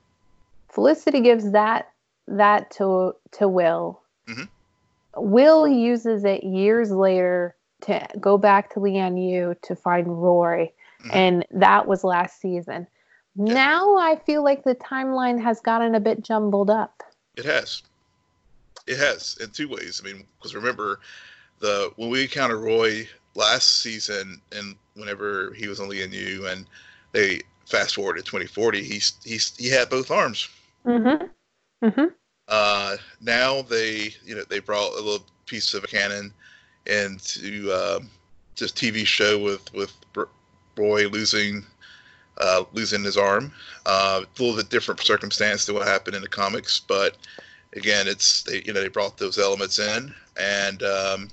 [0.69, 1.91] Felicity gives that
[2.27, 4.01] that to to Will.
[4.27, 4.47] Mhm.
[5.17, 10.71] Will uses it years later to go back to Lian Yu to find Roy,
[11.03, 11.15] Mhm.
[11.15, 12.87] and that was last season.
[13.35, 17.01] Now I feel like the timeline has gotten a bit jumbled up.
[17.35, 17.81] It has.
[18.87, 20.01] It has in two ways.
[20.03, 20.99] I mean, because remember,
[21.61, 26.65] the when we encountered Roy last season, and whenever he was only on Lian and
[27.13, 30.49] they fast forward to 2040, he's he's he had both arms.
[30.85, 31.85] Mm-hmm.
[31.85, 32.05] Mm-hmm.
[32.47, 36.33] Uh, now they you know they brought a little piece of a canon
[36.87, 37.99] into uh,
[38.55, 39.93] just TV show with with
[40.75, 41.63] Roy losing
[42.39, 43.53] uh, losing his arm.
[43.85, 47.17] Uh, a little bit different circumstance than what happened in the comics, but
[47.73, 51.29] again, it's they you know they brought those elements in and um,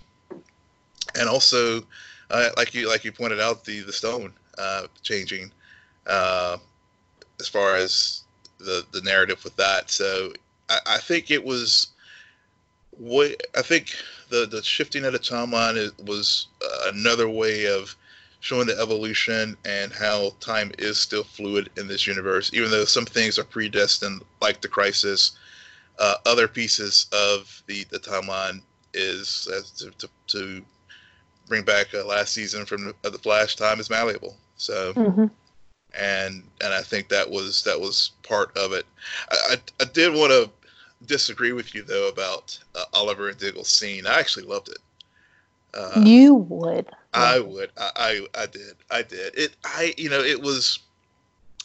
[1.16, 1.82] and also
[2.30, 5.50] uh, like you like you pointed out the the stone uh, changing
[6.06, 6.56] uh,
[7.40, 8.22] as far as
[8.58, 9.90] the the narrative with that.
[9.90, 10.32] So
[10.68, 11.88] I, I think it was
[12.98, 13.94] way I think
[14.28, 17.94] the the shifting of the timeline is, was uh, another way of
[18.40, 23.04] showing the evolution and how time is still fluid in this universe, even though some
[23.04, 25.32] things are predestined, like the crisis.
[25.98, 28.62] Uh, other pieces of the the timeline
[28.94, 30.64] is to, to, to
[31.48, 33.56] bring back uh, last season from the, uh, the Flash.
[33.56, 34.92] Time is malleable, so.
[34.94, 35.26] Mm-hmm.
[35.98, 38.84] And and I think that was that was part of it.
[39.30, 40.50] I, I, I did want to
[41.06, 44.06] disagree with you though about uh, Oliver and Diggle's scene.
[44.06, 44.78] I actually loved it.
[45.74, 46.86] Uh, you would.
[47.14, 47.70] I would.
[47.76, 48.74] I, I, I did.
[48.90, 49.34] I did.
[49.36, 49.56] It.
[49.64, 49.94] I.
[49.96, 50.20] You know.
[50.20, 50.80] It was.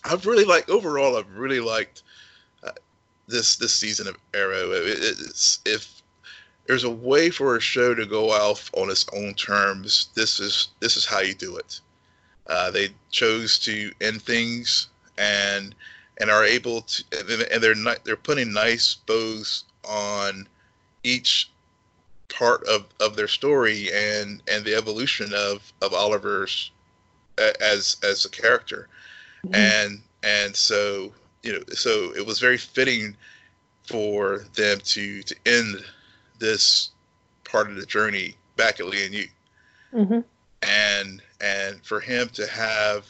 [0.05, 1.17] I've really like overall.
[1.17, 2.03] I've really liked
[2.63, 2.71] uh,
[3.27, 4.71] this this season of Arrow.
[4.71, 6.01] It, it's if
[6.65, 10.09] there's a way for a show to go off on its own terms.
[10.15, 11.79] This is this is how you do it.
[12.47, 15.75] Uh, they chose to end things and
[16.19, 17.03] and are able to
[17.51, 20.47] and they're not they're putting nice bows on
[21.03, 21.49] each
[22.29, 26.71] part of, of their story and and the evolution of of Oliver's
[27.37, 28.87] as as a character
[29.45, 29.55] mm-hmm.
[29.55, 33.15] and and so you know so it was very fitting
[33.85, 35.83] for them to to end
[36.43, 36.91] this
[37.45, 39.27] part of the journey back at Lian Yu.
[39.93, 40.19] Mm-hmm.
[40.61, 43.07] And and for him to have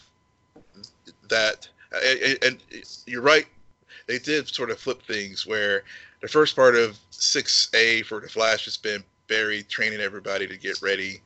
[1.30, 2.58] that and, and
[3.06, 3.48] you're right,
[4.08, 5.84] they did sort of flip things where
[6.22, 10.82] the first part of 6A for the Flash has been Barry training everybody to get
[10.82, 11.22] ready,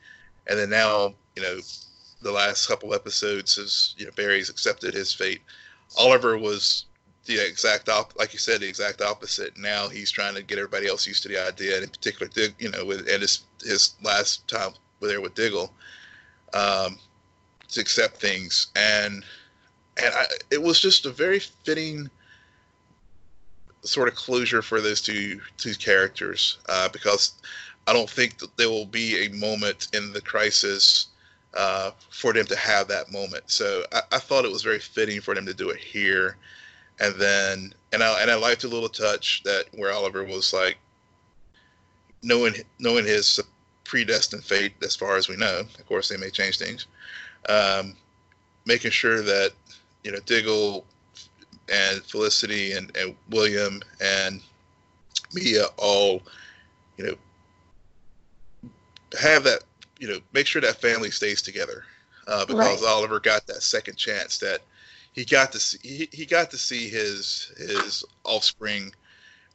[0.47, 1.59] and then now you know
[2.21, 5.41] the last couple episodes is you know Barry's accepted his fate.
[5.97, 6.85] Oliver was
[7.27, 9.57] the exact op- like you said the exact opposite.
[9.57, 12.55] Now he's trying to get everybody else used to the idea, and in particular, Dig,
[12.57, 15.71] you know, with and his his last time there with Diggle,
[16.53, 16.97] um,
[17.69, 19.23] to accept things, and
[20.01, 22.09] and I, it was just a very fitting
[23.83, 27.33] sort of closure for those two two characters uh, because
[27.85, 31.07] I don't think that there will be a moment in the crisis
[31.55, 33.43] uh, for them to have that moment.
[33.47, 36.37] So I, I, thought it was very fitting for them to do it here
[36.99, 40.77] and then and I and I liked a little touch that where Oliver was like
[42.23, 43.39] knowing knowing his
[43.83, 45.59] predestined fate as far as we know.
[45.59, 46.87] Of course, they may change things.
[47.49, 47.95] Um,
[48.65, 49.51] making sure that
[50.03, 50.85] you know Diggle
[51.71, 54.41] and Felicity and, and William and
[55.33, 56.21] Mia all
[56.97, 57.15] you know
[59.19, 59.63] have that
[59.99, 61.85] you know make sure that family stays together
[62.27, 62.89] uh, because right.
[62.89, 64.61] Oliver got that second chance that
[65.17, 68.93] he got to see he, he got to see his his offspring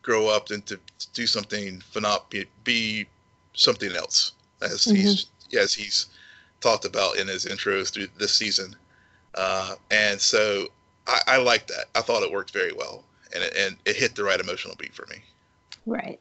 [0.03, 3.07] grow up and to, to do something phenomenal, be, be
[3.55, 4.97] something else as mm-hmm.
[4.97, 5.27] he's
[5.59, 6.07] as he's
[6.61, 8.75] talked about in his intros through this season.
[9.37, 10.67] Uh, and so
[11.07, 11.85] I, I like that.
[11.95, 14.93] I thought it worked very well, and it, and it hit the right emotional beat
[14.93, 15.23] for me.
[15.87, 16.21] Right.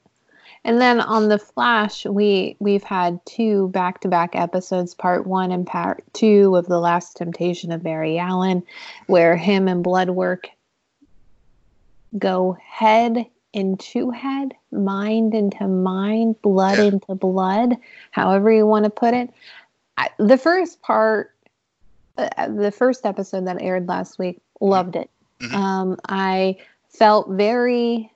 [0.63, 6.03] And then on the Flash, we we've had two back-to-back episodes, part one and part
[6.13, 8.61] two of the Last Temptation of Barry Allen,
[9.07, 10.49] where him and Bloodwork
[12.17, 17.75] go head into head, mind into mind, blood into blood,
[18.11, 19.29] however you want to put it.
[19.97, 21.33] I, the first part,
[22.17, 25.09] uh, the first episode that aired last week, loved it.
[25.39, 25.55] Mm-hmm.
[25.55, 28.11] Um, I felt very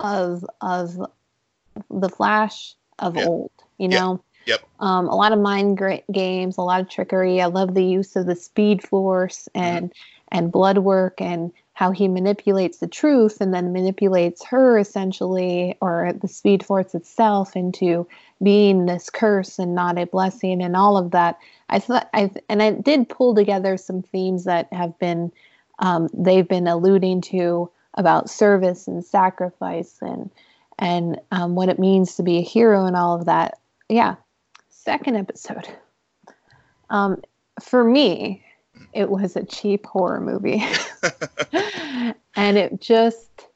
[0.00, 1.00] of of
[1.90, 3.26] the Flash of yep.
[3.26, 3.50] old.
[3.78, 4.22] You know.
[4.46, 4.62] Yep.
[4.80, 5.80] Um, a lot of mind
[6.12, 7.40] games, a lot of trickery.
[7.40, 9.64] I love the use of the Speed Force mm-hmm.
[9.64, 10.38] and mm-hmm.
[10.38, 16.28] and Bloodwork and how he manipulates the truth and then manipulates her essentially or the
[16.28, 18.06] Speed Force itself into
[18.42, 21.38] being this curse and not a blessing and all of that.
[21.68, 25.32] I thought I and I did pull together some themes that have been
[25.80, 30.30] um, they've been alluding to about service and sacrifice and
[30.78, 33.58] and um, what it means to be a hero and all of that.
[33.88, 34.16] Yeah.
[34.70, 35.68] Second episode.
[36.90, 37.22] Um,
[37.62, 38.44] for me,
[38.92, 40.64] it was a cheap horror movie.
[42.36, 43.46] and it just,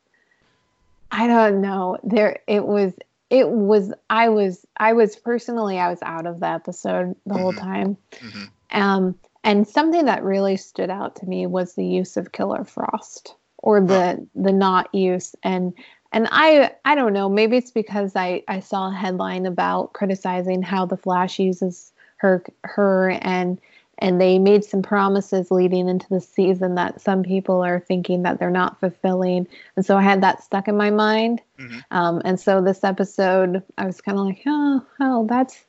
[1.10, 1.98] I don't know.
[2.02, 2.92] There, it was,
[3.30, 7.42] it was, I was, I was personally, I was out of the episode the mm-hmm.
[7.42, 7.96] whole time.
[8.12, 8.44] Mm-hmm.
[8.70, 13.34] Um, and something that really stood out to me was the use of Killer Frost
[13.58, 15.72] or the the not use and
[16.12, 20.62] and I I don't know maybe it's because I I saw a headline about criticizing
[20.62, 23.60] how the Flash uses her her and
[23.98, 28.38] and they made some promises leading into the season that some people are thinking that
[28.38, 29.46] they're not fulfilling.
[29.76, 31.42] And so i had that stuck in my mind.
[31.58, 31.78] Mm-hmm.
[31.90, 35.64] um, and so this episode i was kind of like oh oh that's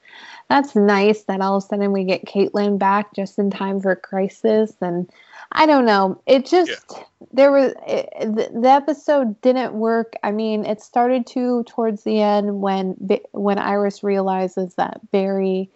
[0.47, 3.95] that's nice that all of a sudden we get caitlin back just in time for
[3.95, 4.73] crisis.
[4.81, 5.09] And
[5.51, 6.21] i don't know.
[6.27, 7.03] It just yeah.
[7.33, 10.13] there was it, the, the episode didn't work.
[10.21, 12.95] I mean it started to towards the end when
[13.31, 15.71] when iris realizes that barry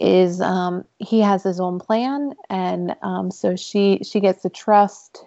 [0.00, 5.24] is um, he has his own plan, and um, so she she gets to trust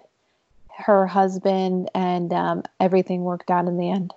[0.78, 4.14] her husband, and um, everything worked out in the end.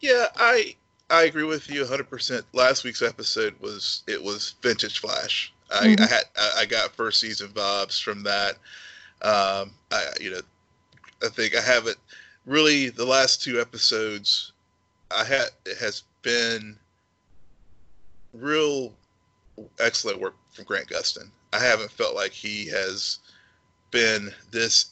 [0.00, 0.76] Yeah, I
[1.10, 2.08] I agree with you 100.
[2.08, 5.52] percent Last week's episode was it was vintage Flash.
[5.70, 6.02] I, mm-hmm.
[6.02, 6.24] I had
[6.56, 8.54] I got first season vibes from that.
[9.22, 10.40] Um, I you know
[11.24, 11.98] I think I haven't
[12.46, 14.52] really the last two episodes.
[15.10, 16.76] I had it has been
[18.32, 18.92] real
[19.78, 21.30] excellent work from Grant Gustin.
[21.52, 23.18] I haven't felt like he has
[23.90, 24.90] been this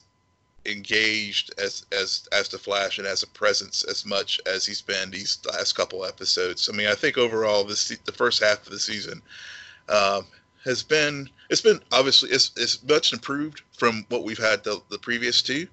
[0.64, 5.10] engaged as as as the Flash and as a presence as much as he's been
[5.10, 6.68] these last couple episodes.
[6.68, 9.22] I mean, I think overall this the first half of the season
[9.88, 10.26] um,
[10.64, 14.98] has been it's been obviously it's it's much improved from what we've had the, the
[14.98, 15.66] previous two,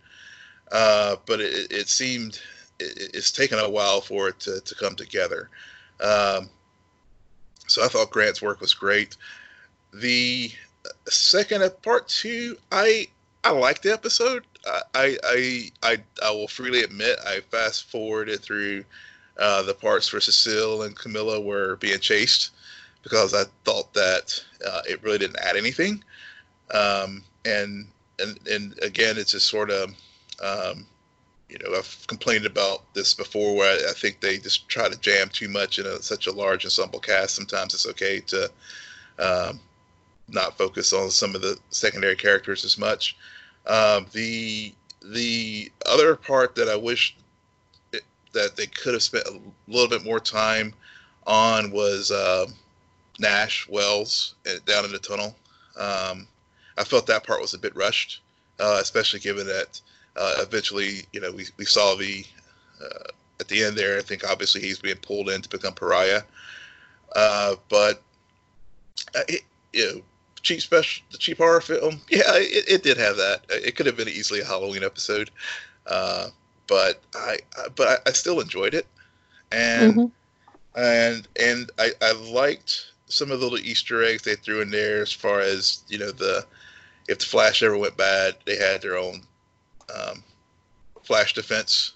[0.71, 2.39] uh, but it, it seemed
[2.79, 5.49] it, it's taken a while for it to, to come together.
[5.99, 6.49] Um,
[7.67, 9.17] so I thought Grant's work was great.
[9.93, 10.51] The
[11.07, 13.07] second part two, I
[13.43, 14.45] I liked the episode.
[14.93, 18.85] I I I I will freely admit I fast forwarded through
[19.37, 22.51] uh, the parts where Cecile and Camilla were being chased
[23.01, 26.03] because I thought that uh, it really didn't add anything.
[26.73, 27.87] Um, and
[28.19, 29.89] and and again, it's just sort of
[30.41, 30.85] um,
[31.53, 35.29] you know, I've complained about this before where I, think they just try to jam
[35.29, 37.35] too much in a, such a large ensemble cast.
[37.35, 38.51] Sometimes it's okay to
[39.19, 39.59] um,
[40.27, 43.15] not focus on some of the secondary characters as much.
[43.67, 44.73] Um, the
[45.05, 47.15] the other part that I wish
[47.91, 48.01] it,
[48.33, 50.73] that they could have spent a little bit more time
[51.27, 52.47] on was uh,
[53.19, 54.33] Nash Wells
[54.65, 55.35] down in the tunnel.
[55.77, 56.27] Um,
[56.77, 58.21] I felt that part was a bit rushed,
[58.59, 59.79] uh, especially given that
[60.15, 62.25] uh, eventually, you know, we, we saw the
[62.83, 63.97] uh, at the end there.
[63.97, 66.21] I think obviously he's being pulled in to become pariah.
[67.15, 68.01] Uh, but
[69.15, 70.01] uh, it, you know,
[70.41, 72.01] cheap special, the cheap horror film.
[72.09, 73.45] Yeah, it, it did have that.
[73.49, 75.31] It could have been easily a Halloween episode,
[75.87, 76.27] uh,
[76.67, 77.39] but I,
[77.75, 78.87] but I, I, still enjoyed it,
[79.51, 80.79] and mm-hmm.
[80.79, 85.01] and and I, I liked some of the little Easter eggs they threw in there
[85.01, 86.45] as far as you know the
[87.07, 89.21] if the Flash ever went bad, they had their own
[89.93, 90.23] um,
[91.03, 91.93] Flash defense,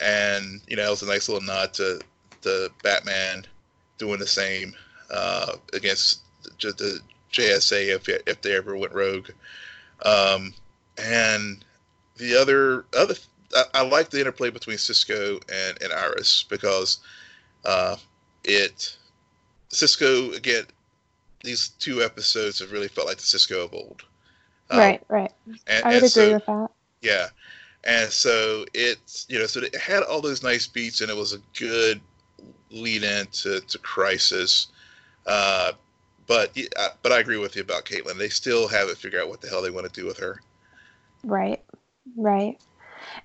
[0.00, 2.00] and you know it was a nice little nod to
[2.42, 3.46] the Batman
[3.98, 4.74] doing the same
[5.10, 7.00] uh, against the, the
[7.32, 9.30] JSA if if they ever went rogue.
[10.04, 10.54] Um,
[10.98, 11.64] and
[12.16, 13.14] the other other
[13.54, 17.00] I, I, like the interplay between Cisco and, and Iris because
[17.64, 17.96] uh,
[18.44, 18.96] it
[19.68, 20.64] Cisco again
[21.42, 24.02] these two episodes have really felt like the Cisco of old.
[24.70, 25.32] Um, right, right.
[25.66, 26.70] And, I would agree so, with that.
[27.00, 27.28] Yeah.
[27.84, 31.32] And so it's, you know, so it had all those nice beats and it was
[31.32, 32.00] a good
[32.70, 34.68] lead in to, to Crisis.
[35.26, 35.72] Uh,
[36.26, 36.56] but
[37.02, 38.16] but I agree with you about Caitlin.
[38.16, 40.40] They still haven't figured out what the hell they want to do with her.
[41.24, 41.60] Right,
[42.16, 42.56] right.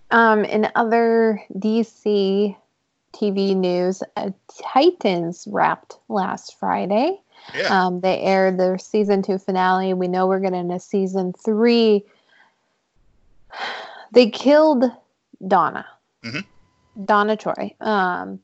[0.10, 2.56] Um, in other DC
[3.14, 4.32] TV news, uh,
[4.74, 7.22] Titans wrapped last Friday.
[7.56, 7.86] Yeah.
[7.86, 9.94] Um, they aired their season two finale.
[9.94, 12.04] We know we're getting a season three
[14.12, 14.86] they killed
[15.48, 15.86] Donna.
[16.24, 17.04] Mm-hmm.
[17.06, 17.74] Donna Troy.
[17.82, 18.40] Um,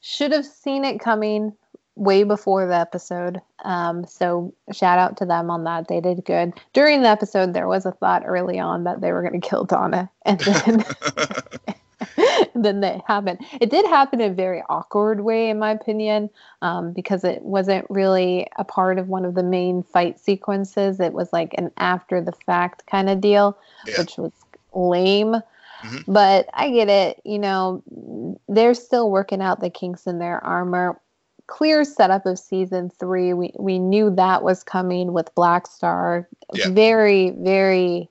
[0.00, 1.52] should have seen it coming
[1.94, 3.40] way before the episode.
[3.64, 5.88] Um, so shout out to them on that.
[5.88, 6.54] They did good.
[6.72, 9.64] During the episode, there was a thought early on that they were going to kill
[9.64, 10.84] Donna, and then
[12.54, 13.40] then that happened.
[13.60, 17.86] It did happen in a very awkward way, in my opinion, um, because it wasn't
[17.88, 21.00] really a part of one of the main fight sequences.
[21.00, 23.56] It was like an after the fact kind of deal,
[23.86, 23.98] yeah.
[23.98, 24.32] which was
[24.74, 25.34] lame.
[25.82, 26.12] Mm-hmm.
[26.12, 27.20] But I get it.
[27.24, 27.82] You know,
[28.48, 31.00] they're still working out the kinks in their armor.
[31.48, 33.34] Clear setup of season three.
[33.34, 36.28] We we knew that was coming with Black Star.
[36.54, 36.70] Yeah.
[36.70, 38.08] Very very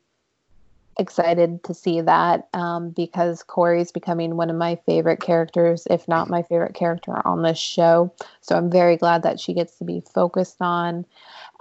[0.98, 6.30] excited to see that um, because Kory's becoming one of my favorite characters, if not
[6.30, 8.14] my favorite character on this show.
[8.42, 11.06] So I'm very glad that she gets to be focused on.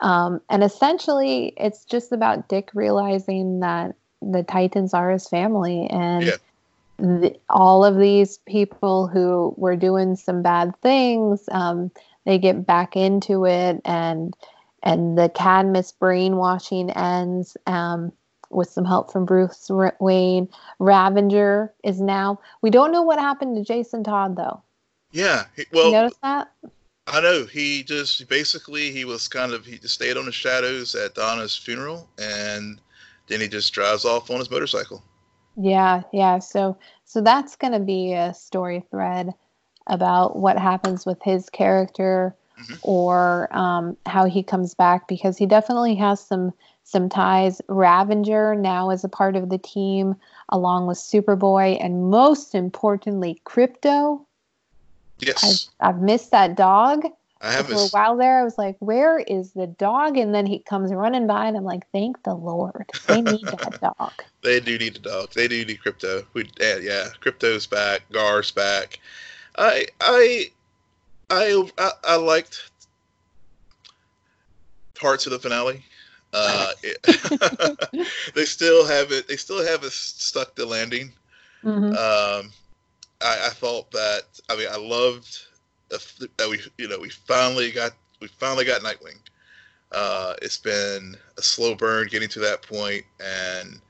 [0.01, 6.25] Um, and essentially, it's just about Dick realizing that the Titans are his family and.
[6.25, 6.37] Yeah.
[7.49, 11.91] all of these people who were doing some bad things, um,
[12.27, 14.37] they get back into it, and
[14.83, 17.57] and the Cadmus brainwashing ends.
[17.67, 18.13] Um,
[18.51, 20.49] with some help from Bruce Wayne.
[20.79, 22.41] Ravager is now.
[22.63, 24.63] We don't know what happened to Jason Todd though.
[25.13, 26.53] Yeah, well, you notice that?
[27.07, 30.95] I know he just basically he was kind of he just stayed on the shadows
[30.95, 32.81] at Donna's funeral, and
[33.31, 35.03] then he just drives off on his motorcycle.
[35.57, 36.41] Yeah, yeah.
[36.41, 39.33] So so that's going to be a story thread
[39.87, 42.75] about what happens with his character mm-hmm.
[42.83, 46.53] or um, how he comes back because he definitely has some
[46.85, 47.61] some ties.
[47.69, 50.17] Ravager now is a part of the team,
[50.49, 54.25] along with Superboy, and most importantly, Krypto.
[55.21, 55.71] Yes.
[55.81, 57.05] I've, I've missed that dog.
[57.43, 58.39] I have for a while there.
[58.39, 61.65] I was like, "Where is the dog?" And then he comes running by, and I'm
[61.65, 64.13] like, "Thank the Lord, they need that dog."
[64.43, 65.33] They do need a dog.
[65.33, 66.27] They do need Krypto.
[66.35, 68.03] We, yeah, yeah, Krypto's back.
[68.13, 69.01] Gar's back.
[69.57, 70.51] I, I,
[71.31, 72.71] I, I, I liked
[74.95, 75.83] parts of the finale.
[76.33, 79.29] Uh, it, they still have it.
[79.29, 81.13] They still have it stuck the landing.
[81.65, 81.93] Mm-hmm.
[81.93, 82.53] Um,
[83.23, 84.23] I, I thought that.
[84.49, 85.47] I mean, I loved
[85.91, 89.19] that we, you know, we finally got we finally got Nightwing.
[89.93, 93.81] Uh, it's been a slow burn getting to that point, and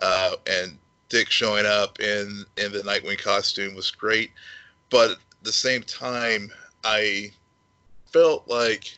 [0.00, 0.78] uh, and
[1.08, 4.30] Dick showing up in in the Nightwing costume was great,
[4.90, 6.50] but at the same time,
[6.84, 7.32] I
[8.12, 8.96] felt like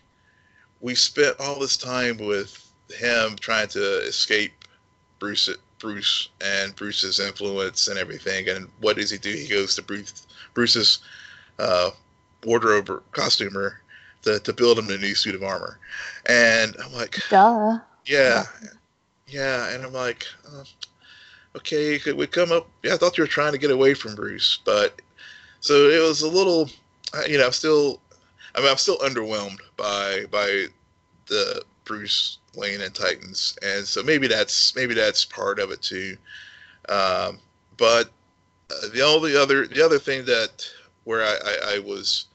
[0.80, 4.52] we spent all this time with him trying to escape
[5.18, 5.48] Bruce
[5.78, 8.48] Bruce and Bruce's influence and everything.
[8.48, 9.30] And what does he do?
[9.30, 10.98] He goes to Bruce Bruce's
[11.58, 11.90] uh,
[12.44, 13.80] wardrobe costumer
[14.22, 15.78] to, to build him a new suit of armor.
[16.26, 17.78] And I'm like, duh.
[18.06, 18.44] Yeah,
[19.26, 19.70] yeah.
[19.70, 20.64] And I'm like, uh,
[21.56, 22.68] okay, could we come up?
[22.82, 25.00] Yeah, I thought you were trying to get away from Bruce, but
[25.60, 26.68] so it was a little,
[27.28, 28.00] you know, I'm still,
[28.54, 30.66] I mean, I'm still underwhelmed by by
[31.26, 36.16] the Bruce Wayne and Titans, and so maybe that's maybe that's part of it too.
[36.88, 37.38] Um,
[37.76, 38.10] but
[38.70, 40.68] uh, the only other the other thing that
[41.04, 42.26] where I, I, I was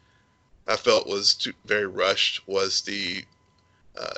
[0.67, 3.23] I felt was too, very rushed was the
[3.99, 4.15] uh,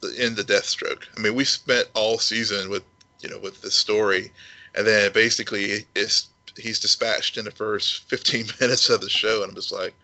[0.00, 1.04] the end of Deathstroke.
[1.16, 2.84] I mean, we spent all season with
[3.20, 4.32] you know with the story,
[4.74, 9.50] and then basically it's he's dispatched in the first 15 minutes of the show, and
[9.50, 9.94] I'm just like,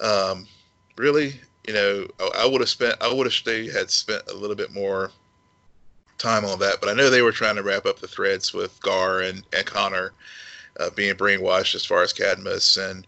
[0.00, 0.46] um,
[0.96, 1.40] really?
[1.68, 4.72] you know, I, would have spent, I would have they had spent a little bit
[4.72, 5.12] more
[6.16, 6.80] time on that.
[6.80, 9.66] But I know they were trying to wrap up the threads with Gar and and
[9.66, 10.12] Connor
[10.80, 13.06] uh, being brainwashed as far as Cadmus and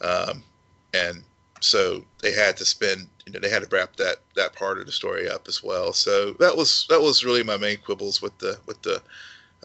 [0.00, 0.42] um,
[0.92, 1.22] and
[1.60, 4.86] so they had to spend, you know, they had to wrap that that part of
[4.86, 5.92] the story up as well.
[5.92, 9.00] So that was that was really my main quibbles with the with the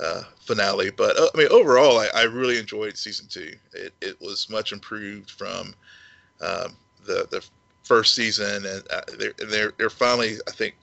[0.01, 0.91] uh, finale.
[0.91, 3.55] But uh, I mean, overall, I, I, really enjoyed season two.
[3.73, 5.73] It, it was much improved from
[6.41, 7.43] um, the the
[7.83, 10.75] first season, and uh, they're they're they're finally, I think,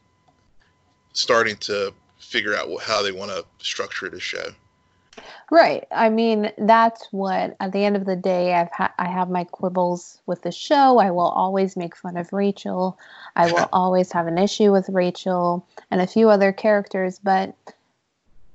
[1.12, 4.48] starting to figure out how they want to structure the show.
[5.50, 5.86] Right.
[5.90, 9.44] I mean, that's what at the end of the day, I've ha- I have my
[9.44, 10.98] quibbles with the show.
[10.98, 12.98] I will always make fun of Rachel.
[13.36, 17.54] I will always have an issue with Rachel and a few other characters, but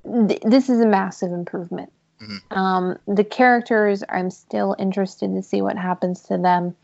[0.04, 1.92] th- this is a massive improvement.
[2.20, 2.58] Mm-hmm.
[2.58, 6.76] Um, the characters, I'm still interested to see what happens to them.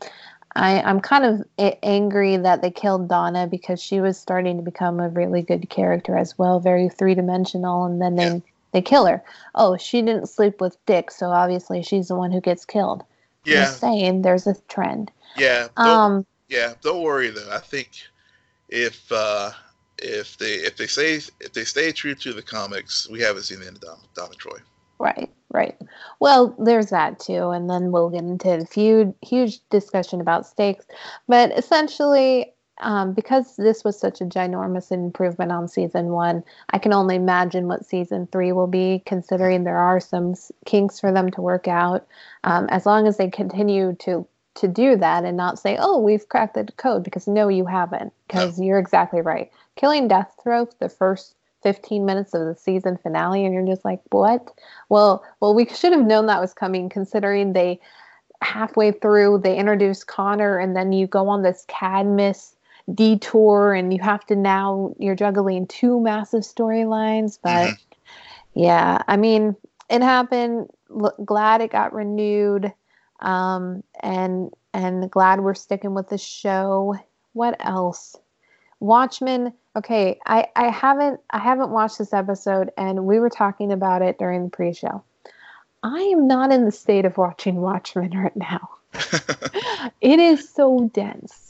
[0.55, 1.45] I, I'm kind of
[1.83, 6.17] angry that they killed Donna because she was starting to become a really good character
[6.17, 8.39] as well, very three dimensional, and then they yeah.
[8.71, 9.23] They kill her.
[9.55, 13.03] Oh, she didn't sleep with Dick, so obviously she's the one who gets killed.
[13.45, 15.11] Yeah, Just saying there's a trend.
[15.35, 15.67] Yeah.
[15.77, 16.25] Um.
[16.49, 16.73] Yeah.
[16.81, 17.49] Don't worry though.
[17.51, 17.89] I think
[18.69, 19.51] if uh,
[19.99, 23.59] if they if they say if they stay true to the comics, we haven't seen
[23.59, 24.57] the end of Donna, Donna Troy.
[24.99, 25.77] Right, right.
[26.19, 30.85] Well, there's that too, and then we'll get into a few huge discussion about stakes.
[31.27, 36.93] But essentially, um, because this was such a ginormous improvement on season one, I can
[36.93, 41.41] only imagine what season three will be, considering there are some kinks for them to
[41.41, 42.05] work out.
[42.43, 46.27] Um, as long as they continue to to do that and not say, "Oh, we've
[46.29, 48.11] cracked the code," because no, you haven't.
[48.27, 49.51] Because you're exactly right.
[49.75, 54.51] Killing Deathstroke, the first 15 minutes of the season finale and you're just like what
[54.89, 57.79] well well we should have known that was coming considering they
[58.41, 62.55] halfway through they introduce connor and then you go on this cadmus
[62.93, 67.73] detour and you have to now you're juggling two massive storylines but mm-hmm.
[68.57, 69.55] Yeah, I mean,
[69.87, 70.71] it happened.
[70.89, 72.73] L- glad it got renewed,
[73.19, 76.95] um, and and glad we're sticking with the show.
[77.33, 78.15] What else?
[78.79, 79.53] Watchmen.
[79.75, 84.17] Okay, I I haven't I haven't watched this episode, and we were talking about it
[84.17, 85.03] during the pre-show.
[85.83, 88.69] I am not in the state of watching Watchmen right now.
[90.01, 91.46] it is so dense,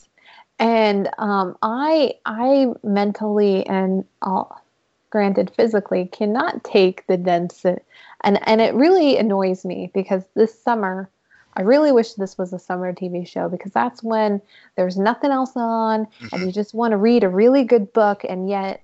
[0.60, 4.62] and um, I I mentally and all,
[5.10, 7.80] granted physically cannot take the dense and
[8.24, 11.10] and it really annoys me because this summer
[11.53, 14.41] I really wish this was a summer TV show because that's when
[14.76, 16.28] there's nothing else on mm-hmm.
[16.32, 18.84] and you just want to read a really good book and yet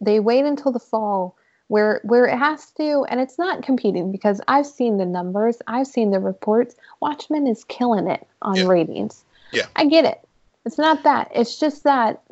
[0.00, 1.36] they wait until the fall
[1.68, 5.86] where where it has to and it's not competing because I've seen the numbers, I've
[5.86, 6.76] seen the reports.
[7.00, 8.66] Watchmen is killing it on yeah.
[8.66, 9.24] ratings.
[9.52, 9.66] Yeah.
[9.76, 10.20] I get it.
[10.64, 11.30] It's not that.
[11.34, 12.22] It's just that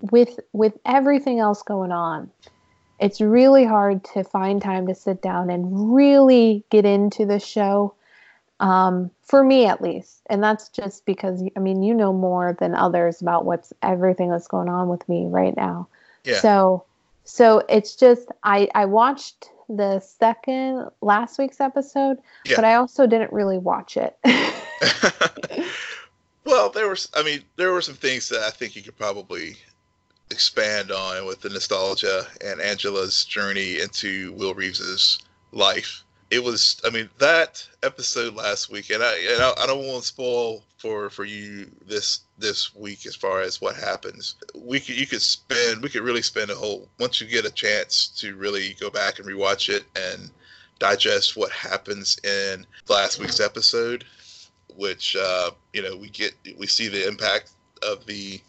[0.00, 2.30] with with everything else going on,
[2.98, 7.94] it's really hard to find time to sit down and really get into the show
[8.60, 10.22] um, for me at least.
[10.26, 14.48] And that's just because, I mean, you know more than others about what's everything that's
[14.48, 15.88] going on with me right now.
[16.24, 16.40] Yeah.
[16.40, 16.84] So,
[17.24, 22.56] so it's just, I, I watched the second last week's episode, yeah.
[22.56, 24.16] but I also didn't really watch it.
[26.46, 29.56] well, there was, I mean, there were some things that I think you could probably
[30.30, 35.18] expand on with the nostalgia and Angela's journey into Will Reeves's
[35.52, 36.02] life.
[36.28, 40.02] It was i mean that episode last week and i and I, I, don't want
[40.02, 44.34] to spoil for for you this this week as far as what happens.
[44.52, 47.50] We could you could spend we could really spend a whole once you get a
[47.50, 50.30] chance to really go back and rewatch it and
[50.80, 54.04] digest what happens in last week's episode
[54.74, 57.50] which uh you know we get we see the impact
[57.82, 58.40] of the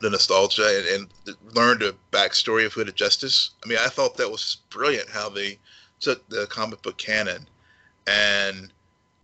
[0.00, 1.08] the nostalgia and, and
[1.80, 3.50] the backstory of Hooded Justice.
[3.64, 5.58] I mean, I thought that was brilliant how they
[6.00, 7.48] took the comic book canon
[8.06, 8.70] and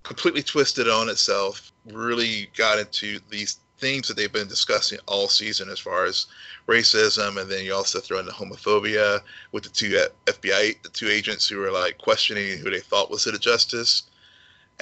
[0.02, 5.68] completely twisted on itself, really got into these themes that they've been discussing all season
[5.68, 6.26] as far as
[6.68, 9.20] racism, and then you also throw in the homophobia
[9.50, 9.90] with the two
[10.26, 14.04] FBI, the two agents who were like questioning who they thought was the justice,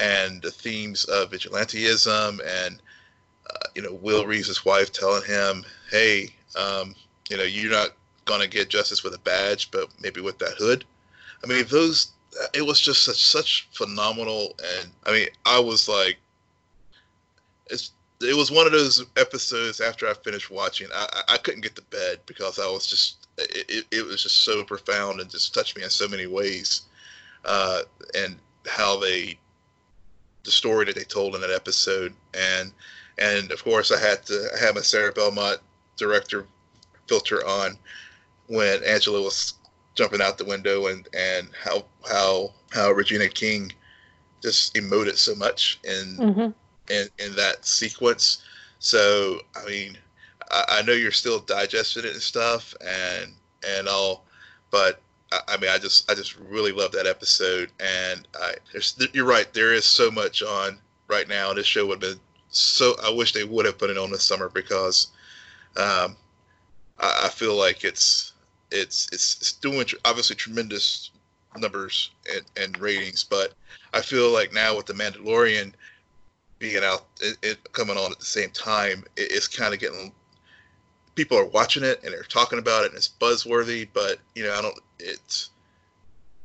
[0.01, 2.83] and the themes of vigilanteism, and
[3.49, 6.95] uh, you know Will Reeves' wife telling him, "Hey, um,
[7.29, 7.91] you know you're not
[8.25, 10.85] gonna get justice with a badge, but maybe with that hood."
[11.45, 12.13] I mean, those
[12.55, 16.19] it was just such such phenomenal, and I mean, I was like,
[17.67, 17.93] it's
[18.23, 21.83] it was one of those episodes after I finished watching, I I couldn't get to
[21.83, 25.77] bed because I was just it, it, it was just so profound and just touched
[25.77, 26.83] me in so many ways,
[27.45, 27.83] uh,
[28.15, 29.39] and how they
[30.45, 32.73] the story that they told in that episode, and
[33.19, 35.61] and of course I had to have my Sarah Belmont
[35.97, 36.47] director
[37.07, 37.77] filter on
[38.47, 39.55] when Angela was
[39.95, 43.73] jumping out the window and and how how how Regina King
[44.43, 46.93] just emoted so much in mm-hmm.
[46.93, 48.43] in in that sequence.
[48.79, 49.99] So I mean,
[50.51, 53.35] I, I, know you're still digesting it and stuff, and
[53.69, 54.25] and all,
[54.71, 55.01] but
[55.33, 58.55] I, mean, I just I just really love that episode, and I
[59.13, 60.79] you're right, there is so much on
[61.09, 61.53] right now.
[61.53, 62.97] This show would have been so.
[63.05, 65.09] I wish they would have put it on this summer because
[65.77, 66.17] um,
[66.99, 68.33] I, I feel like it's
[68.73, 71.11] it's it's, it's doing obviously tremendous
[71.57, 73.55] numbers and, and ratings, but
[73.93, 75.73] I feel like now with the Mandalorian
[76.59, 80.13] being out, it, it coming on at the same time, it, it's kind of getting
[81.15, 84.55] people are watching it and they're talking about it and it's buzzworthy, but you know
[84.55, 85.51] I don't it's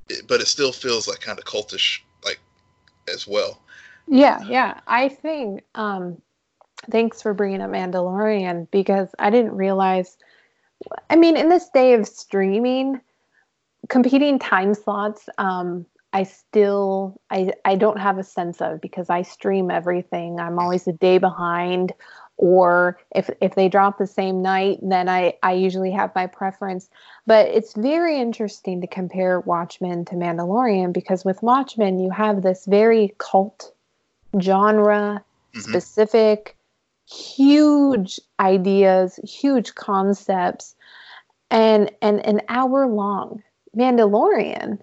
[0.09, 2.39] it, but it still feels like kind of cultish like
[3.11, 3.61] as well.
[4.07, 4.79] Yeah, yeah.
[4.87, 6.21] I think um
[6.91, 10.17] thanks for bringing up Mandalorian because I didn't realize
[11.09, 13.01] I mean, in this day of streaming,
[13.89, 15.85] competing time slots, um,
[16.15, 20.39] I still I I don't have a sense of because I stream everything.
[20.39, 21.91] I'm always a day behind
[22.37, 26.89] or if if they drop the same night then I I usually have my preference.
[27.27, 32.65] But it's very interesting to compare Watchmen to Mandalorian because with Watchmen you have this
[32.65, 33.73] very cult
[34.39, 35.59] genre mm-hmm.
[35.59, 36.55] specific
[37.11, 40.75] huge ideas, huge concepts,
[41.51, 43.43] and and an hour long
[43.75, 44.79] Mandalorian,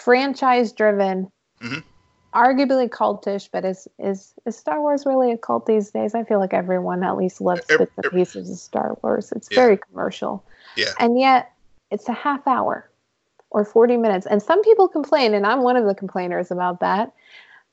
[0.00, 1.30] franchise driven,
[1.60, 1.80] mm-hmm.
[2.34, 6.14] arguably cultish, but is is is Star Wars really a cult these days?
[6.14, 9.32] I feel like everyone at least loves bits and pieces of Star Wars.
[9.32, 9.56] It's yeah.
[9.56, 10.44] very commercial.
[10.76, 10.92] Yeah.
[10.98, 11.52] And yet
[11.90, 12.88] it's a half hour
[13.50, 14.26] or 40 minutes.
[14.26, 17.12] And some people complain, and I'm one of the complainers about that.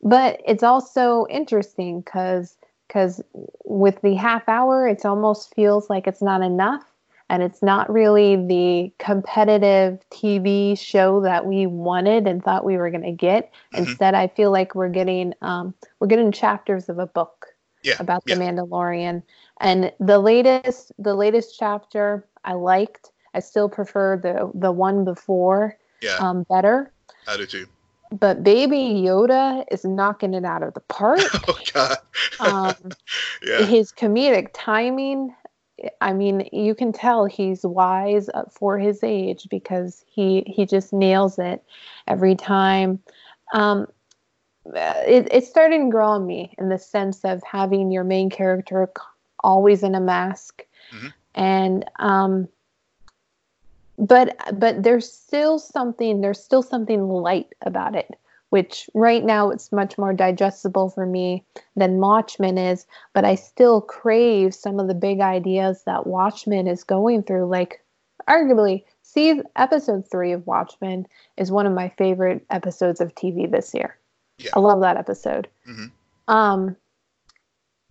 [0.03, 2.57] But it's also interesting because
[2.87, 3.21] because
[3.65, 6.83] with the half hour, it almost feels like it's not enough.
[7.29, 12.89] And it's not really the competitive TV show that we wanted and thought we were
[12.89, 13.51] going to get.
[13.73, 13.85] Mm-hmm.
[13.85, 17.47] Instead, I feel like we're getting um, we're getting chapters of a book
[17.83, 18.35] yeah, about yeah.
[18.35, 19.23] the Mandalorian.
[19.59, 23.11] And the latest the latest chapter I liked.
[23.33, 26.15] I still prefer the the one before yeah.
[26.19, 26.91] um, better.
[27.27, 27.67] I do too.
[28.09, 31.19] But Baby Yoda is knocking it out of the park.
[31.47, 31.97] oh God.
[32.39, 32.91] um,
[33.45, 33.65] yeah.
[33.65, 35.35] His comedic timing
[36.01, 41.37] I mean, you can tell he's wise for his age because he he just nails
[41.37, 41.63] it
[42.07, 42.99] every time.
[43.53, 43.87] Um,
[44.65, 48.89] it, it's starting to grow on me in the sense of having your main character
[49.43, 51.07] always in a mask, mm-hmm.
[51.35, 52.47] and um,
[53.97, 58.17] but but there's still something there's still something light about it
[58.49, 61.43] which right now it's much more digestible for me
[61.75, 66.83] than Watchmen is, but I still crave some of the big ideas that Watchmen is
[66.83, 67.47] going through.
[67.47, 67.83] Like,
[68.27, 73.73] arguably, see, episode three of Watchmen is one of my favorite episodes of TV this
[73.73, 73.97] year.
[74.37, 74.51] Yeah.
[74.55, 75.47] I love that episode.
[75.67, 76.33] Mm-hmm.
[76.33, 76.75] Um,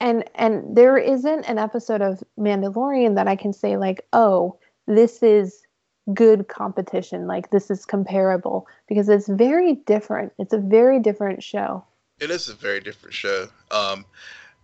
[0.00, 5.22] and and there isn't an episode of Mandalorian that I can say like, oh, this
[5.22, 5.65] is
[6.14, 10.32] good competition like this is comparable because it's very different.
[10.38, 11.84] It's a very different show.
[12.20, 13.48] It is a very different show.
[13.70, 14.04] Um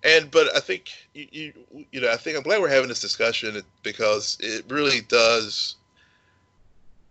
[0.04, 1.52] and but i think you, you
[1.92, 5.76] you know i think i'm glad we're having this discussion because it really does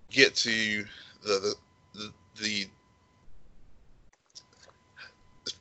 [0.10, 0.86] get to
[1.24, 1.56] the
[1.94, 2.12] the, the,
[2.42, 2.66] the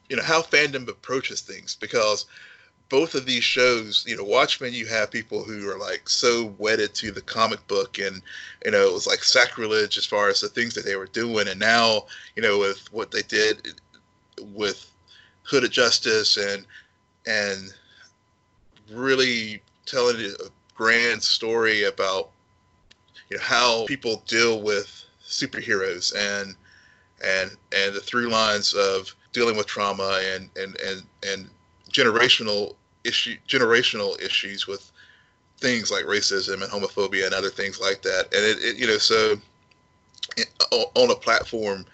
[0.08, 2.26] you know how fandom approaches things because
[2.90, 6.92] both of these shows, you know, Watchmen, you have people who are like so wedded
[6.96, 8.20] to the comic book, and
[8.64, 11.48] you know, it was like sacrilege as far as the things that they were doing.
[11.48, 13.80] And now, you know, with what they did
[14.54, 14.90] with
[15.44, 16.66] Hooded Justice and
[17.26, 17.72] and
[18.90, 22.30] really telling a grand story about
[23.30, 26.56] you know how people deal with superheroes and
[27.22, 31.48] and and the through lines of dealing with trauma and and and and
[31.92, 32.74] generational
[33.04, 34.90] issue generational issues with
[35.58, 38.26] things like racism and homophobia and other things like that.
[38.34, 39.36] And it, it you know so
[40.94, 41.84] on a platform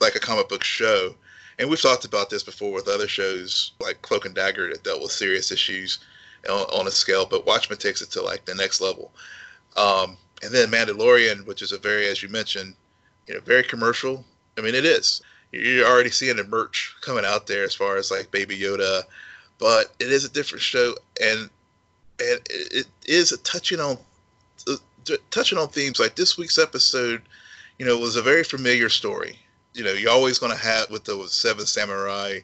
[0.00, 1.14] like a comic book show
[1.58, 5.00] and we've talked about this before with other shows like cloak and dagger that dealt
[5.00, 6.00] with serious issues
[6.48, 9.12] on, on a scale but watchmen takes it to like the next level.
[9.76, 12.74] Um, and then mandalorian which is a very as you mentioned
[13.26, 14.24] you know very commercial.
[14.58, 15.22] I mean it is.
[15.52, 19.02] You're already seeing the merch coming out there as far as like baby yoda
[19.58, 21.50] but it is a different show, and
[22.20, 23.98] and it is a touching on
[24.68, 24.76] uh,
[25.30, 27.22] touching on themes like this week's episode.
[27.78, 29.38] You know, was a very familiar story.
[29.72, 32.38] You know, you're always going to have with the Seven Samurai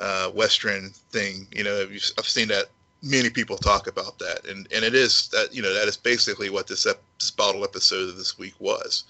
[0.00, 1.46] uh, Western thing.
[1.54, 1.86] You know,
[2.18, 2.66] I've seen that
[3.02, 6.50] many people talk about that, and and it is that you know that is basically
[6.50, 9.04] what this ep- this bottle episode of this week was.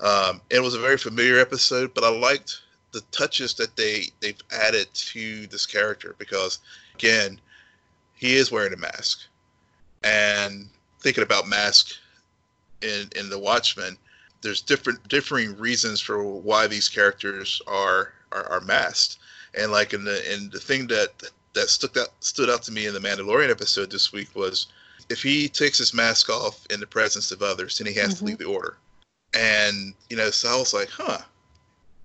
[0.00, 2.61] Um, it was a very familiar episode, but I liked
[2.92, 6.58] the touches that they they've added to this character because
[6.94, 7.40] again
[8.14, 9.22] he is wearing a mask.
[10.04, 10.68] And
[11.00, 11.94] thinking about mask
[12.82, 13.96] in in the watchmen
[14.42, 19.18] there's different differing reasons for why these characters are are, are masked.
[19.54, 21.22] And like in the in the thing that
[21.54, 24.66] that stuck out stood out to me in the mandalorian episode this week was
[25.08, 28.18] if he takes his mask off in the presence of others then he has mm-hmm.
[28.18, 28.76] to leave the order.
[29.34, 31.22] And you know so i was like huh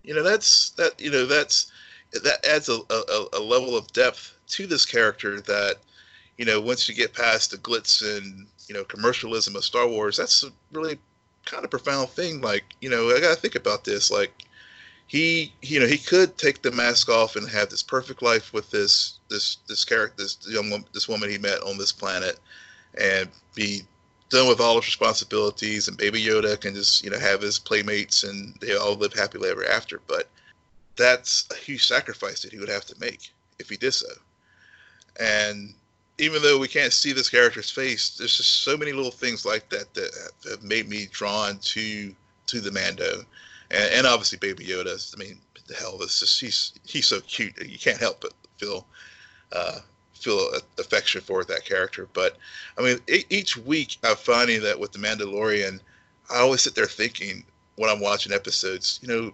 [0.08, 1.72] you know that's that you know that's
[2.14, 5.76] that adds a, a, a level of depth to this character that
[6.38, 10.18] you know once you get past the glitz and you know commercialism of Star Wars,
[10.18, 10.98] that's a really
[11.46, 12.42] kind of profound thing.
[12.42, 14.10] Like you know I gotta think about this.
[14.10, 14.34] Like
[15.08, 18.72] he you know he could take the mask off and have this perfect life with
[18.72, 22.40] this this this character this young this woman he met on this planet
[23.00, 23.82] and be
[24.30, 28.24] done with all his responsibilities, and Baby Yoda can just you know have his playmates,
[28.24, 30.02] and they all live happily ever after.
[30.08, 30.28] But
[30.96, 34.08] that's a huge sacrifice that he would have to make if he did so.
[35.20, 35.74] And
[36.18, 39.70] even though we can't see this character's face, there's just so many little things like
[39.70, 40.12] that that
[40.50, 42.14] have made me drawn to
[42.48, 43.24] to the Mando,
[43.72, 45.14] and, and obviously Baby Yoda.
[45.14, 48.88] I mean, the hell, this he's he's so cute you can't help but feel
[49.52, 49.80] uh,
[50.18, 52.08] feel affection for that character.
[52.14, 52.38] But
[52.78, 53.00] I mean,
[53.30, 55.80] each week I'm finding that with the Mandalorian,
[56.30, 57.44] I always sit there thinking
[57.76, 59.32] when I'm watching episodes, you know,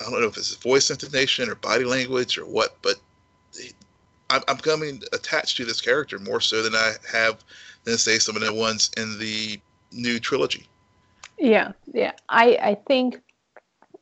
[0.00, 2.96] I don't know if it's voice intonation or body language or what, but
[4.30, 7.44] I'm, I'm coming attached to this character more so than I have
[7.84, 9.60] than say some of the ones in the
[9.92, 10.66] new trilogy.
[11.38, 12.12] Yeah, yeah.
[12.28, 13.20] I I think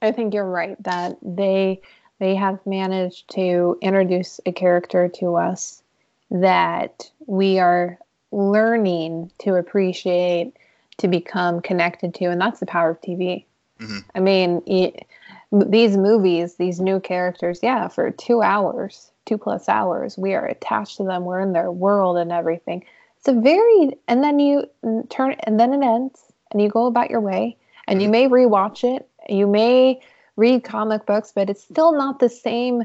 [0.03, 1.81] I think you're right that they
[2.19, 5.83] they have managed to introduce a character to us
[6.31, 7.99] that we are
[8.33, 10.53] learning to appreciate,
[10.99, 13.45] to become connected to, and that's the power of TV.
[13.81, 13.99] Mm-hmm.
[14.15, 15.07] I mean, it,
[15.53, 20.97] these movies, these new characters, yeah, for two hours, two plus hours, we are attached
[20.99, 21.25] to them.
[21.25, 22.85] We're in their world and everything.
[23.19, 24.65] It's a very, and then you
[25.09, 27.57] turn, and then it ends, and you go about your way,
[27.87, 28.31] and you mm-hmm.
[28.35, 30.01] may rewatch it, you may
[30.39, 32.85] read comic books, but it's still not the same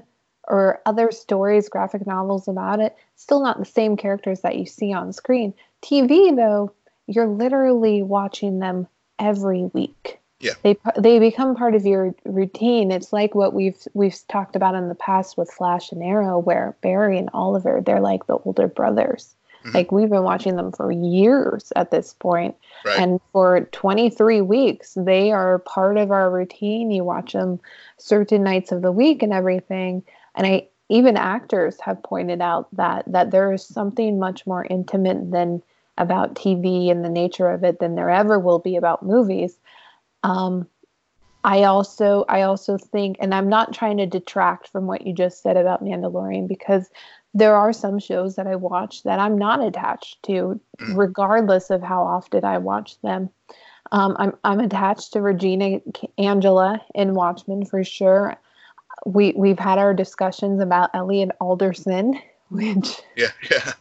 [0.49, 4.91] or other stories, graphic novels about it, still not the same characters that you see
[4.91, 5.53] on screen.
[5.81, 6.73] TV, though,
[7.07, 8.87] you're literally watching them
[9.19, 10.19] every week.
[10.39, 10.53] Yeah.
[10.63, 12.91] They they become part of your routine.
[12.91, 16.75] It's like what we've we've talked about in the past with Flash and Arrow, where
[16.81, 19.35] Barry and Oliver, they're like the older brothers.
[19.63, 19.77] Mm-hmm.
[19.77, 22.55] Like we've been watching them for years at this point.
[22.85, 22.99] Right.
[22.99, 26.91] And for 23 weeks, they are part of our routine.
[26.91, 27.59] You watch them
[27.97, 30.03] certain nights of the week and everything
[30.35, 35.31] and I even actors have pointed out that that there is something much more intimate
[35.31, 35.61] than
[35.97, 39.57] about TV and the nature of it than there ever will be about movies.
[40.23, 40.67] Um,
[41.43, 45.41] I also I also think, and I'm not trying to detract from what you just
[45.41, 46.89] said about Mandalorian because
[47.33, 50.97] there are some shows that I watch that I'm not attached to, mm.
[50.97, 53.29] regardless of how often I watch them.
[53.91, 55.81] Um, I'm I'm attached to Regina
[56.17, 58.37] Angela in Watchmen for sure
[59.05, 62.19] we we've had our discussions about Elliot Alderson,
[62.49, 63.31] which yeah,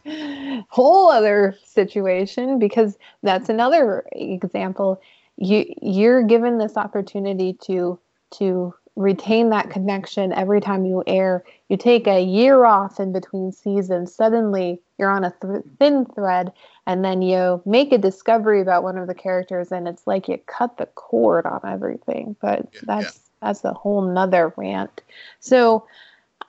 [0.05, 5.01] yeah, whole other situation because that's another example.
[5.37, 7.99] You you're given this opportunity to
[8.35, 11.43] to retain that connection every time you air.
[11.69, 14.13] You take a year off in between seasons.
[14.13, 16.51] Suddenly, you're on a th- thin thread,
[16.85, 20.37] and then you make a discovery about one of the characters, and it's like you
[20.45, 22.35] cut the cord on everything.
[22.39, 25.01] But yeah, that's that's a whole nother rant.
[25.39, 25.87] So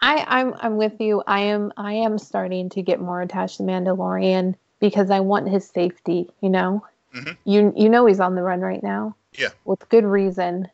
[0.02, 1.22] I, I'm I'm with you.
[1.26, 5.66] I am I am starting to get more attached to Mandalorian because I want his
[5.66, 6.28] safety.
[6.42, 6.84] You know,
[7.14, 7.32] mm-hmm.
[7.44, 9.16] you you know he's on the run right now.
[9.32, 10.68] Yeah, with good reason.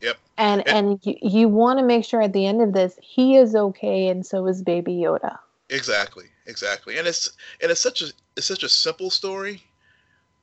[0.00, 0.16] Yep.
[0.36, 3.36] And and, and you, you want to make sure at the end of this he
[3.36, 5.38] is okay, and so is Baby Yoda.
[5.70, 6.98] Exactly, exactly.
[6.98, 7.30] And it's
[7.60, 9.62] and it's such a it's such a simple story,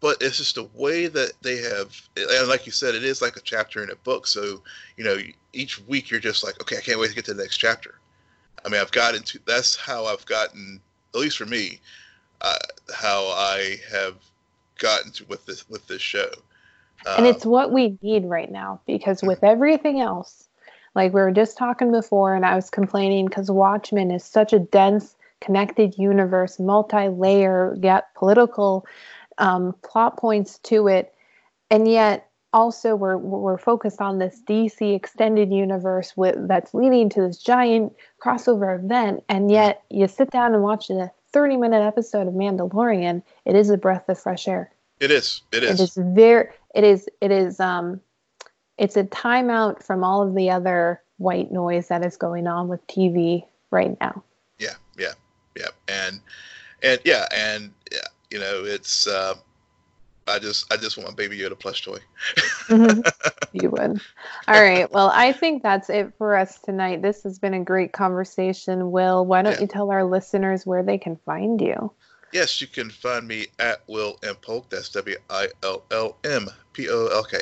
[0.05, 3.37] but it's just the way that they have and like you said it is like
[3.37, 4.61] a chapter in a book so
[4.97, 5.17] you know
[5.53, 7.95] each week you're just like okay i can't wait to get to the next chapter
[8.63, 10.79] i mean i've gotten to that's how i've gotten
[11.13, 11.79] at least for me
[12.41, 12.53] uh,
[12.93, 14.15] how i have
[14.77, 16.29] gotten to with this with this show
[17.17, 20.47] and it's um, what we need right now because with everything else
[20.95, 24.59] like we were just talking before and i was complaining because watchmen is such a
[24.59, 28.85] dense connected universe multi-layer yet political
[29.37, 31.13] um, plot points to it,
[31.69, 37.21] and yet also we're we're focused on this DC extended universe with that's leading to
[37.21, 37.93] this giant
[38.23, 43.21] crossover event, and yet you sit down and watch a 30 minute episode of Mandalorian,
[43.43, 44.71] it is a breath of fresh air.
[45.01, 45.41] It is.
[45.51, 45.79] It is.
[45.79, 46.49] It is very.
[46.75, 47.09] It is.
[47.21, 47.59] It is.
[47.59, 48.01] Um,
[48.77, 52.85] it's a timeout from all of the other white noise that is going on with
[52.87, 54.23] TV right now.
[54.59, 54.75] Yeah.
[54.99, 55.13] Yeah.
[55.57, 55.69] Yeah.
[55.87, 56.19] And
[56.83, 59.35] and yeah and yeah you know, it's uh,
[60.27, 61.99] I just I just want my baby Yoda plush toy.
[62.67, 63.01] mm-hmm.
[63.53, 64.01] You would.
[64.49, 64.91] All right.
[64.91, 67.01] Well, I think that's it for us tonight.
[67.01, 68.91] This has been a great conversation.
[68.91, 69.61] Will, why don't yeah.
[69.61, 71.89] you tell our listeners where they can find you?
[72.35, 74.69] Yes, you can find me at Will M Polk.
[74.69, 77.37] That's W I L L M P O L K.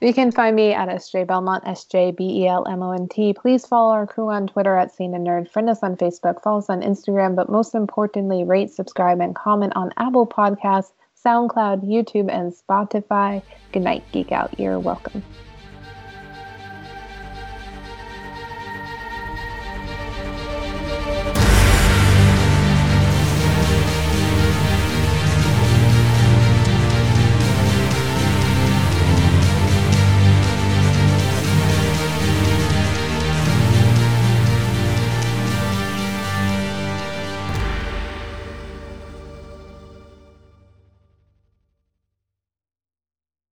[0.00, 3.06] You can find me at SJ Belmont, S J B E L M O N
[3.06, 3.32] T.
[3.34, 5.48] Please follow our crew on Twitter at Scene and Nerd.
[5.48, 9.72] Friend us on Facebook, follow us on Instagram, but most importantly, rate, subscribe, and comment
[9.76, 10.90] on Apple Podcasts,
[11.24, 13.40] SoundCloud, YouTube, and Spotify.
[13.70, 14.58] Good night, Geek Out.
[14.58, 15.22] You're welcome.